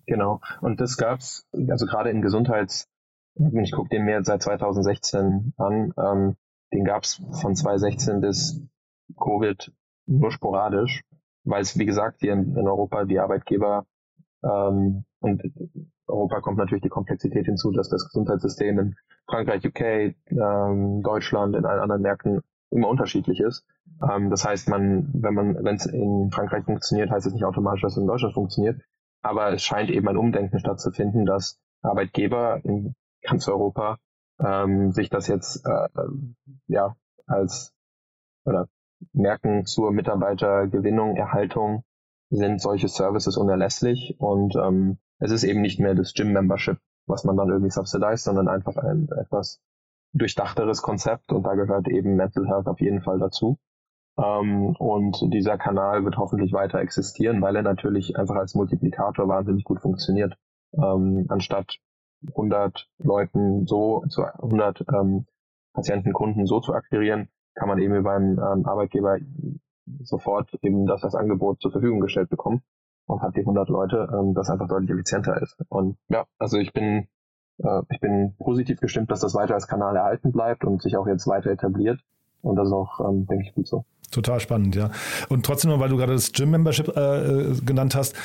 [0.05, 0.41] Genau.
[0.61, 2.89] Und das gab's, also gerade in Gesundheits,
[3.35, 6.35] ich gucke den mir seit 2016 an, ähm,
[6.73, 8.61] den gab's von 2016 bis
[9.17, 9.71] Covid
[10.07, 11.03] nur sporadisch,
[11.43, 13.85] weil es, wie gesagt, hier in, in Europa die Arbeitgeber
[14.43, 15.43] ähm, und
[16.07, 18.95] Europa kommt natürlich die Komplexität hinzu, dass das Gesundheitssystem in
[19.29, 23.65] Frankreich, UK, ähm, Deutschland, in allen anderen Märkten immer unterschiedlich ist.
[24.01, 27.81] Ähm, das heißt, man, wenn man, wenn es in Frankreich funktioniert, heißt es nicht automatisch,
[27.81, 28.81] dass es in Deutschland funktioniert.
[29.21, 33.97] Aber es scheint eben ein Umdenken stattzufinden, dass Arbeitgeber in ganz Europa
[34.39, 35.87] ähm, sich das jetzt äh,
[36.67, 37.73] ja als
[38.45, 38.67] oder
[39.13, 41.83] merken zur Mitarbeitergewinnung, Erhaltung
[42.29, 47.37] sind solche Services unerlässlich und ähm, es ist eben nicht mehr das Gym-Membership, was man
[47.37, 49.61] dann irgendwie subsidized, sondern einfach ein etwas
[50.17, 53.57] durchdachteres Konzept und da gehört eben Mental Health auf jeden Fall dazu.
[54.17, 59.63] Ähm, und dieser Kanal wird hoffentlich weiter existieren, weil er natürlich einfach als Multiplikator wahnsinnig
[59.63, 60.35] gut funktioniert.
[60.73, 61.77] Ähm, anstatt
[62.29, 65.27] 100 Leuten so, zu 100 ähm,
[65.73, 69.17] Patienten, so zu akquirieren, kann man eben über einen ähm, Arbeitgeber
[70.01, 72.61] sofort eben das als Angebot zur Verfügung gestellt bekommen
[73.05, 75.57] und hat die 100 Leute, ähm, das einfach deutlich effizienter ist.
[75.69, 77.07] Und ja, also ich bin
[77.89, 81.27] ich bin positiv gestimmt, dass das weiter als Kanal erhalten bleibt und sich auch jetzt
[81.27, 81.99] weiter etabliert.
[82.41, 83.83] Und das ist auch, ähm, denke ich, gut so.
[84.11, 84.89] Total spannend, ja.
[85.27, 88.15] Und trotzdem, weil du gerade das Gym-Membership äh, genannt hast,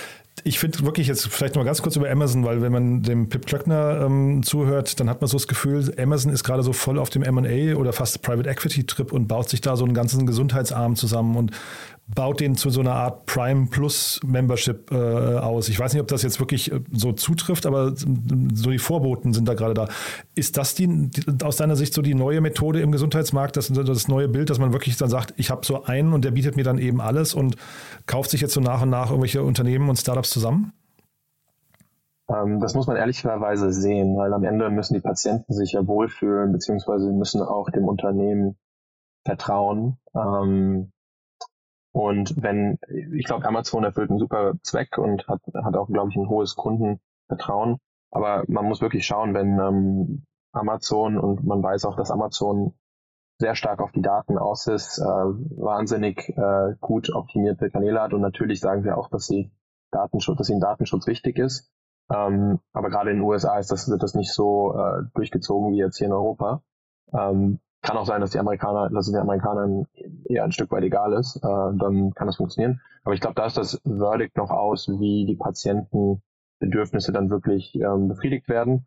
[0.44, 3.28] ich finde wirklich jetzt vielleicht noch mal ganz kurz über Amazon, weil wenn man dem
[3.28, 6.98] Pip Klöckner ähm, zuhört, dann hat man so das Gefühl, Amazon ist gerade so voll
[6.98, 10.26] auf dem M&A oder fast Private Equity Trip und baut sich da so einen ganzen
[10.26, 11.50] Gesundheitsarm zusammen und
[12.06, 15.68] baut den zu so einer Art Prime Plus Membership äh, aus.
[15.68, 19.48] Ich weiß nicht, ob das jetzt wirklich äh, so zutrifft, aber so die Vorboten sind
[19.48, 19.88] da gerade da.
[20.34, 21.10] Ist das die,
[21.42, 24.72] aus deiner Sicht so die neue Methode im Gesundheitsmarkt, das, das neue Bild, dass man
[24.72, 27.56] wirklich dann sagt, ich habe so einen und der bietet mir dann eben alles und
[28.06, 30.72] kauft sich jetzt so nach und nach irgendwelche Unternehmen und Startups zusammen?
[32.28, 36.52] Ähm, das muss man ehrlicherweise sehen, weil am Ende müssen die Patienten sich ja wohlfühlen,
[36.52, 38.56] beziehungsweise müssen auch dem Unternehmen
[39.24, 39.98] vertrauen.
[40.14, 40.92] Ähm,
[41.92, 42.78] und wenn,
[43.14, 46.56] ich glaube, Amazon erfüllt einen super Zweck und hat, hat auch, glaube ich, ein hohes
[46.56, 47.78] Kundenvertrauen.
[48.10, 52.74] Aber man muss wirklich schauen, wenn ähm, Amazon und man weiß auch, dass Amazon
[53.38, 58.20] sehr stark auf die Daten aus ist, äh, wahnsinnig äh, gut optimierte Kanäle hat und
[58.20, 59.50] natürlich sagen sie auch, dass sie
[59.90, 61.70] Datenschutz, dass ihnen Datenschutz wichtig ist.
[62.10, 65.78] Ähm, aber gerade in den USA ist das, wird das nicht so äh, durchgezogen wie
[65.78, 66.62] jetzt hier in Europa.
[67.12, 69.86] Ähm, kann auch sein, dass die Amerikaner, dass es den Amerikanern
[70.24, 72.80] eher ein Stück weit egal ist, äh, dann kann das funktionieren.
[73.04, 78.08] Aber ich glaube, da ist das Verdict noch aus, wie die Patientenbedürfnisse dann wirklich ähm,
[78.08, 78.86] befriedigt werden.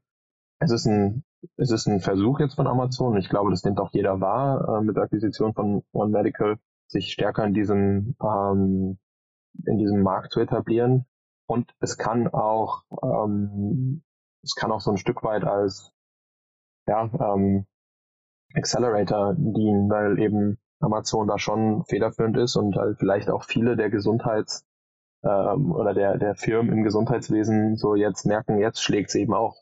[0.59, 1.23] Es ist ein
[1.57, 3.17] es ist ein Versuch jetzt von Amazon.
[3.17, 7.11] Ich glaube, das nimmt auch jeder wahr äh, mit der Akquisition von One Medical, sich
[7.11, 8.97] stärker in diesem ähm,
[9.65, 11.05] in diesem Markt zu etablieren.
[11.47, 14.03] Und es kann auch ähm,
[14.43, 15.91] es kann auch so ein Stück weit als
[16.87, 17.65] ja, ähm,
[18.55, 23.89] Accelerator dienen, weil eben Amazon da schon federführend ist und halt vielleicht auch viele der
[23.89, 24.65] Gesundheits-
[25.23, 29.55] ähm, oder der, der Firmen im Gesundheitswesen so jetzt merken, jetzt schlägt es eben auch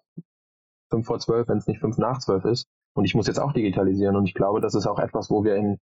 [0.89, 2.67] fünf vor zwölf, wenn es nicht fünf nach zwölf ist.
[2.95, 4.15] Und ich muss jetzt auch digitalisieren.
[4.15, 5.79] Und ich glaube, das ist auch etwas, wo wir in,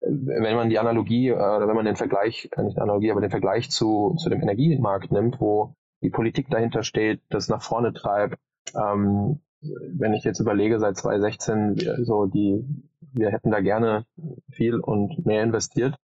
[0.00, 3.30] wenn man die Analogie, äh, oder wenn man den Vergleich, äh, nicht Analogie, aber den
[3.30, 8.38] Vergleich zu, zu dem Energiemarkt nimmt, wo die Politik dahinter steht, das nach vorne treibt,
[8.76, 12.64] ähm, wenn ich jetzt überlege, seit 2016, so die,
[13.12, 14.04] wir hätten da gerne
[14.50, 15.96] viel und mehr investiert,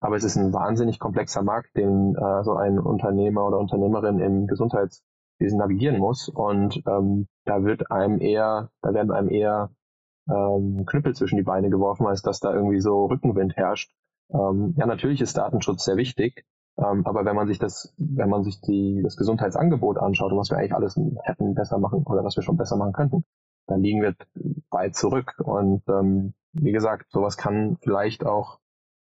[0.00, 4.46] aber es ist ein wahnsinnig komplexer Markt, den äh, so ein Unternehmer oder Unternehmerin im
[4.46, 6.28] Gesundheitswesen navigieren muss.
[6.28, 9.70] Und ähm, da wird einem eher, da werden einem eher
[10.30, 13.92] ähm, Knüppel zwischen die Beine geworfen, als dass da irgendwie so Rückenwind herrscht.
[14.30, 16.44] Ähm, ja, natürlich ist Datenschutz sehr wichtig,
[16.78, 20.50] ähm, aber wenn man sich das, wenn man sich die, das Gesundheitsangebot anschaut und was
[20.50, 23.24] wir eigentlich alles hätten besser machen oder was wir schon besser machen könnten,
[23.66, 24.14] dann liegen wir
[24.70, 25.34] weit zurück.
[25.38, 28.60] Und ähm, wie gesagt, sowas kann vielleicht auch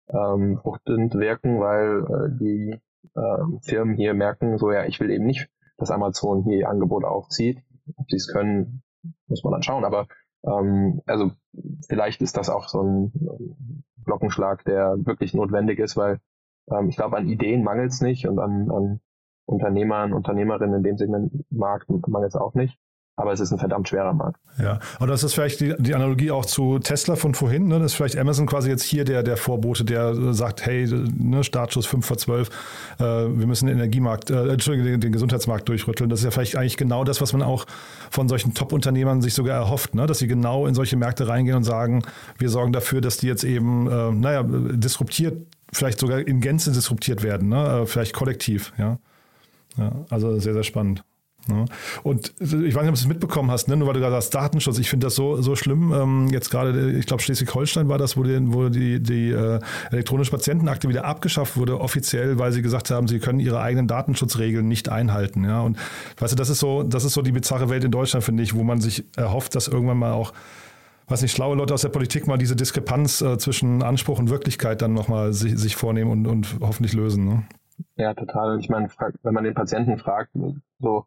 [0.09, 2.80] ähm, fruchtend wirken, weil äh, die
[3.14, 7.04] äh, Firmen hier merken, so ja, ich will eben nicht, dass Amazon hier ihr Angebot
[7.04, 7.62] aufzieht.
[7.96, 8.83] Ob sie es können,
[9.28, 9.85] muss man dann schauen.
[9.85, 10.09] Aber
[10.44, 11.30] ähm, also
[11.88, 16.18] vielleicht ist das auch so ein Glockenschlag, der wirklich notwendig ist, weil
[16.70, 19.00] ähm, ich glaube, an Ideen mangelt es nicht und an, an
[19.46, 22.78] Unternehmern, Unternehmerinnen in dem Segmentmarkt mangelt es auch nicht.
[23.16, 24.40] Aber es ist ein verdammt schwerer Markt.
[24.59, 27.68] Ja, und das ist vielleicht die, die Analogie auch zu Tesla von vorhin.
[27.68, 27.78] Ne?
[27.78, 31.85] Das ist vielleicht Amazon quasi jetzt hier der, der Vorbote, der sagt, hey, ne, Startschuss
[31.85, 32.48] 5 vor 12,
[32.98, 36.09] äh, wir müssen den Energiemarkt, äh, Entschuldigung, den, den, Gesundheitsmarkt durchrütteln.
[36.09, 37.66] Das ist ja vielleicht eigentlich genau das, was man auch
[38.11, 40.06] von solchen Top-Unternehmern sich sogar erhofft, ne?
[40.06, 42.02] dass sie genau in solche Märkte reingehen und sagen,
[42.38, 47.22] wir sorgen dafür, dass die jetzt eben, äh, naja, disruptiert vielleicht sogar in Gänze disruptiert
[47.22, 47.83] werden, ne?
[47.83, 48.98] Äh, vielleicht kollektiv, ja.
[49.76, 49.92] ja.
[50.11, 51.04] Also sehr, sehr spannend.
[51.48, 51.64] Ja.
[52.02, 53.76] Und ich weiß nicht, ob du es mitbekommen hast, ne?
[53.76, 55.92] nur weil du gerade sagst, Datenschutz, ich finde das so, so schlimm.
[55.92, 60.30] Ähm, jetzt gerade, ich glaube, Schleswig-Holstein war das, wo die, wo die, die äh, elektronische
[60.30, 64.88] Patientenakte wieder abgeschafft wurde, offiziell, weil sie gesagt haben, sie können ihre eigenen Datenschutzregeln nicht
[64.88, 65.44] einhalten.
[65.44, 65.62] Ja?
[65.62, 65.78] Und
[66.18, 68.54] weißt du, das ist so, das ist so die bizarre Welt in Deutschland, finde ich,
[68.54, 70.33] wo man sich erhofft, dass irgendwann mal auch
[71.10, 74.82] weiß nicht, schlaue Leute aus der Politik mal diese Diskrepanz äh, zwischen Anspruch und Wirklichkeit
[74.82, 77.24] dann nochmal sich, sich vornehmen und, und hoffentlich lösen.
[77.24, 77.42] Ne?
[77.96, 78.58] Ja, total.
[78.60, 78.88] Ich meine,
[79.22, 80.30] wenn man den Patienten fragt,
[80.78, 81.06] so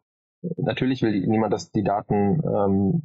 [0.58, 3.04] natürlich will niemand, dass die Daten ähm,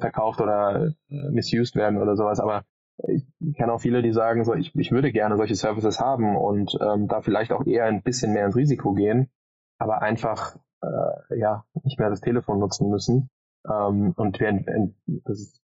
[0.00, 2.64] verkauft oder äh, misused werden oder sowas, aber
[3.08, 6.78] ich kenne auch viele, die sagen, so ich, ich würde gerne solche Services haben und
[6.80, 9.30] ähm, da vielleicht auch eher ein bisschen mehr ins Risiko gehen,
[9.78, 13.30] aber einfach äh, ja nicht mehr das Telefon nutzen müssen.
[13.68, 14.92] Ähm, und wir,
[15.24, 15.62] das ist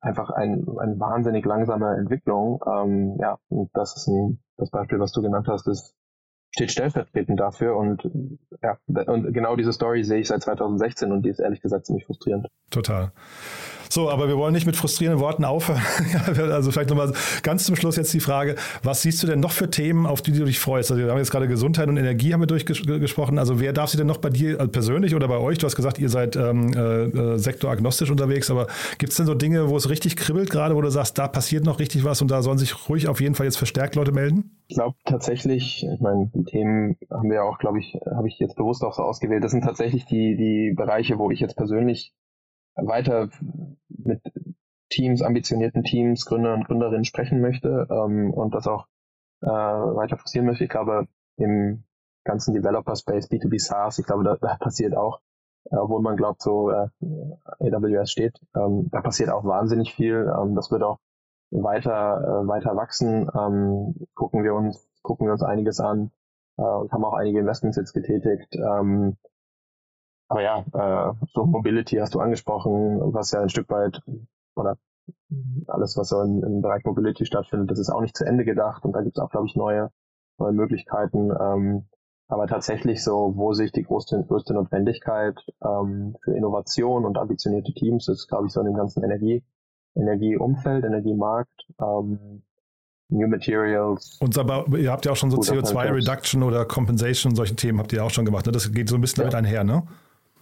[0.00, 2.62] einfach ein, eine wahnsinnig langsame Entwicklung.
[2.66, 5.94] Ähm, ja, und das ist ein, das Beispiel, was du genannt hast, ist,
[6.50, 8.08] steht stellvertretend dafür und
[8.62, 12.06] ja, und genau diese Story sehe ich seit 2016 und die ist ehrlich gesagt ziemlich
[12.06, 12.46] frustrierend.
[12.70, 13.10] Total.
[13.94, 15.80] So, aber wir wollen nicht mit frustrierenden Worten aufhören.
[16.50, 17.12] also vielleicht nochmal
[17.44, 20.32] ganz zum Schluss jetzt die Frage, was siehst du denn noch für Themen, auf die
[20.32, 20.90] du dich freust?
[20.90, 23.38] Also wir haben jetzt gerade Gesundheit und Energie haben wir durchgesprochen.
[23.38, 25.58] Also wer darf sie denn noch bei dir äh, persönlich oder bei euch?
[25.58, 28.66] Du hast gesagt, ihr seid ähm, äh, äh, sektoragnostisch unterwegs, aber
[28.98, 31.64] gibt es denn so Dinge, wo es richtig kribbelt gerade, wo du sagst, da passiert
[31.64, 34.56] noch richtig was und da sollen sich ruhig auf jeden Fall jetzt verstärkt Leute melden?
[34.66, 38.56] Ich glaube tatsächlich, ich meine, die Themen haben wir auch, glaube ich, habe ich jetzt
[38.56, 39.44] bewusst auch so ausgewählt.
[39.44, 42.12] Das sind tatsächlich die, die Bereiche, wo ich jetzt persönlich
[42.76, 43.28] weiter
[43.88, 44.22] mit
[44.90, 48.86] Teams, ambitionierten Teams, Gründer und Gründerinnen sprechen möchte ähm, und das auch
[49.42, 50.64] äh, weiter forcieren möchte.
[50.64, 51.06] Ich glaube,
[51.36, 51.84] im
[52.24, 55.20] ganzen Developer-Space, B2B SaaS, ich glaube, da, da passiert auch,
[55.70, 56.88] äh, obwohl man glaubt, so äh,
[57.60, 60.32] AWS steht, ähm, da passiert auch wahnsinnig viel.
[60.40, 60.98] Ähm, das wird auch
[61.50, 61.90] weiter,
[62.44, 63.30] äh, weiter wachsen.
[63.34, 66.10] Ähm, gucken wir uns, gucken wir uns einiges an
[66.56, 68.54] äh, und haben auch einige Investments jetzt getätigt.
[68.56, 69.16] Ähm,
[70.28, 74.00] aber ja, äh, so Mobility hast du angesprochen, was ja ein Stück weit
[74.56, 74.76] oder
[75.66, 78.84] alles, was so im, im Bereich Mobility stattfindet, das ist auch nicht zu Ende gedacht
[78.84, 79.90] und da gibt es auch, glaube ich, neue,
[80.38, 81.30] neue Möglichkeiten.
[81.38, 81.84] Ähm,
[82.26, 88.08] aber tatsächlich so, wo sich die größte, größte Notwendigkeit ähm, für Innovation und ambitionierte Teams
[88.08, 89.44] ist, glaube ich, so in dem ganzen Energie,
[89.94, 92.42] Energieumfeld, Energiemarkt, ähm,
[93.10, 94.18] New Materials.
[94.20, 98.02] Und aber ihr habt ja auch schon so CO2-Reduction oder Compensation, solche Themen habt ihr
[98.02, 98.46] auch schon gemacht.
[98.46, 98.52] Ne?
[98.52, 99.30] Das geht so ein bisschen ja.
[99.30, 99.82] damit einher, ne?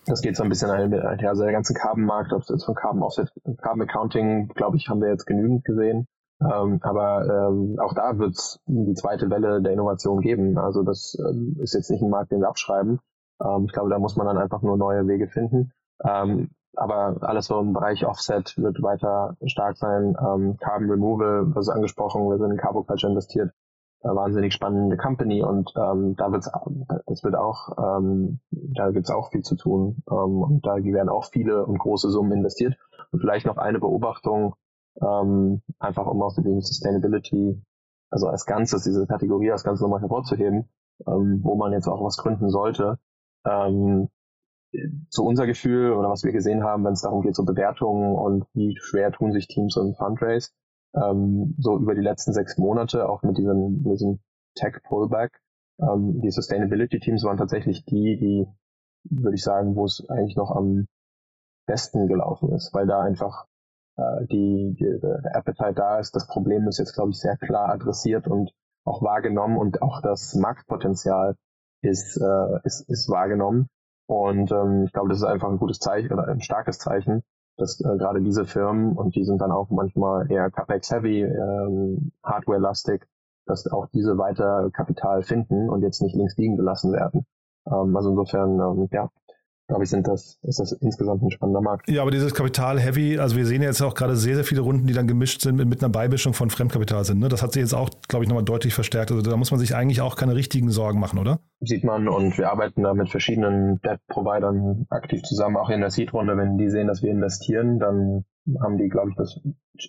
[0.06, 1.28] Das geht so ein bisschen einher.
[1.28, 5.00] Also der ganze Carbon-Markt, ob es jetzt von Carbon Offset, Carbon Accounting, glaube ich, haben
[5.00, 6.08] wir jetzt genügend gesehen.
[6.40, 10.58] Ähm, aber ähm, auch da wird es die zweite Welle der Innovation geben.
[10.58, 12.98] Also das ähm, ist jetzt nicht ein Markt, den wir abschreiben.
[13.40, 15.72] Ähm, ich glaube, da muss man dann einfach nur neue Wege finden.
[16.04, 20.16] Ähm, aber alles so im Bereich Offset wird weiter stark sein.
[20.18, 23.52] Ähm, Carbon Removal, was angesprochen, wir sind in Carbo Culture investiert
[24.02, 26.50] wahnsinnig spannende Company und ähm, da wird's,
[27.06, 31.26] es wird auch, ähm, da gibt's auch viel zu tun ähm, und da werden auch
[31.30, 32.76] viele und große Summen investiert.
[33.12, 34.54] Und vielleicht noch eine Beobachtung,
[35.00, 37.62] ähm, einfach um aus dem Sustainability,
[38.10, 40.68] also als Ganzes, diese Kategorie als Ganzes nochmal hervorzuheben,
[41.06, 42.98] ähm, wo man jetzt auch was gründen sollte.
[43.46, 44.08] Ähm,
[45.10, 48.44] zu unser Gefühl oder was wir gesehen haben, wenn es darum geht, so Bewertungen und
[48.54, 50.50] wie schwer tun sich Teams und Fundraise,
[50.94, 54.20] ähm, so über die letzten sechs Monate, auch mit diesem, diesem
[54.54, 55.40] Tech-Pullback.
[55.80, 58.46] Ähm, die Sustainability-Teams waren tatsächlich die, die,
[59.04, 60.86] würde ich sagen, wo es eigentlich noch am
[61.66, 63.46] besten gelaufen ist, weil da einfach
[63.96, 66.14] äh, die, die der Appetite da ist.
[66.14, 68.52] Das Problem ist jetzt, glaube ich, sehr klar adressiert und
[68.84, 71.36] auch wahrgenommen und auch das Marktpotenzial
[71.82, 73.68] ist, äh, ist, ist wahrgenommen.
[74.06, 77.22] Und ähm, ich glaube, das ist einfach ein gutes Zeichen oder ein starkes Zeichen,
[77.56, 83.04] dass äh, gerade diese Firmen, und die sind dann auch manchmal eher CapEx-heavy, ähm, Hardware-lastig,
[83.46, 87.26] dass auch diese weiter Kapital finden und jetzt nicht links liegen gelassen werden.
[87.66, 89.10] Ähm, also insofern, ähm, ja,
[89.68, 91.88] glaube ich, sind das, ist das insgesamt ein spannender Markt.
[91.88, 94.92] Ja, aber dieses Kapital-Heavy, also wir sehen jetzt auch gerade sehr, sehr viele Runden, die
[94.92, 97.20] dann gemischt sind mit, mit einer Beimischung von Fremdkapital sind.
[97.20, 97.28] Ne?
[97.28, 99.10] Das hat sich jetzt auch, glaube ich, nochmal deutlich verstärkt.
[99.10, 101.40] Also da muss man sich eigentlich auch keine richtigen Sorgen machen, oder?
[101.60, 106.36] Sieht man und wir arbeiten da mit verschiedenen Debt-Providern aktiv zusammen, auch in der Seed-Runde.
[106.36, 108.24] Wenn die sehen, dass wir investieren, dann
[108.60, 109.40] haben die, glaube ich, das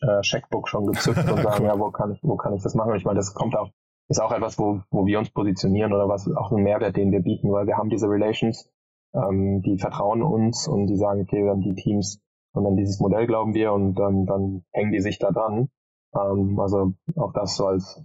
[0.01, 1.67] äh, Checkbook schon gezückt und sagen, cool.
[1.67, 2.91] ja, wo kann ich, wo kann ich das machen?
[2.91, 3.71] Und ich meine, das kommt auch,
[4.09, 7.21] ist auch etwas, wo, wo wir uns positionieren oder was auch ein Mehrwert, den wir
[7.21, 8.69] bieten, weil wir haben diese Relations
[9.13, 12.21] ähm, die vertrauen uns und die sagen, okay, haben die Teams
[12.53, 15.69] und dann dieses Modell glauben wir und dann, dann hängen die sich da dran.
[16.15, 18.03] Ähm, also auch das so als,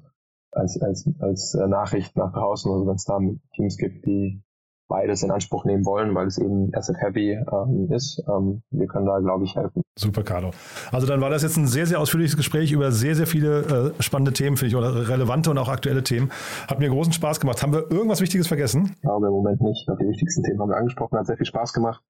[0.52, 3.18] als, als, als Nachricht nach draußen, also wenn es da
[3.54, 4.42] Teams gibt, die
[4.88, 8.22] beides in Anspruch nehmen wollen, weil es eben asset-heavy ähm, ist.
[8.28, 9.82] Ähm, wir können da, glaube ich, helfen.
[9.96, 10.50] Super, Carlo.
[10.90, 14.02] Also dann war das jetzt ein sehr, sehr ausführliches Gespräch über sehr, sehr viele äh,
[14.02, 16.30] spannende Themen, finde ich, oder relevante und auch aktuelle Themen.
[16.66, 17.62] Hat mir großen Spaß gemacht.
[17.62, 18.92] Haben wir irgendwas Wichtiges vergessen?
[18.94, 19.86] Ich glaube im Moment nicht.
[20.00, 21.18] Die wichtigsten Themen haben wir angesprochen.
[21.18, 22.02] Hat sehr viel Spaß gemacht.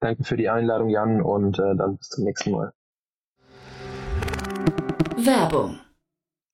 [0.00, 2.72] Danke für die Einladung, Jan, und äh, dann bis zum nächsten Mal.
[5.16, 5.78] Werbung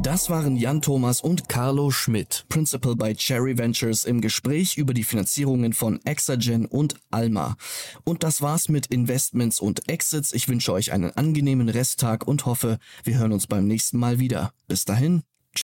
[0.00, 5.04] Das waren Jan Thomas und Carlo Schmidt, Principal bei Cherry Ventures im Gespräch über die
[5.04, 7.56] Finanzierungen von Exagen und Alma.
[8.04, 10.32] Und das war's mit Investments und Exits.
[10.32, 14.54] Ich wünsche euch einen angenehmen Resttag und hoffe, wir hören uns beim nächsten Mal wieder.
[14.66, 15.24] Bis dahin.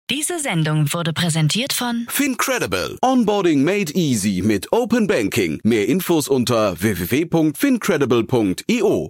[0.10, 2.98] Diese Sendung wurde präsentiert von Fincredible.
[3.02, 5.62] Onboarding made easy mit Open Banking.
[5.64, 9.10] Mehr Infos unter www.fincredible.io.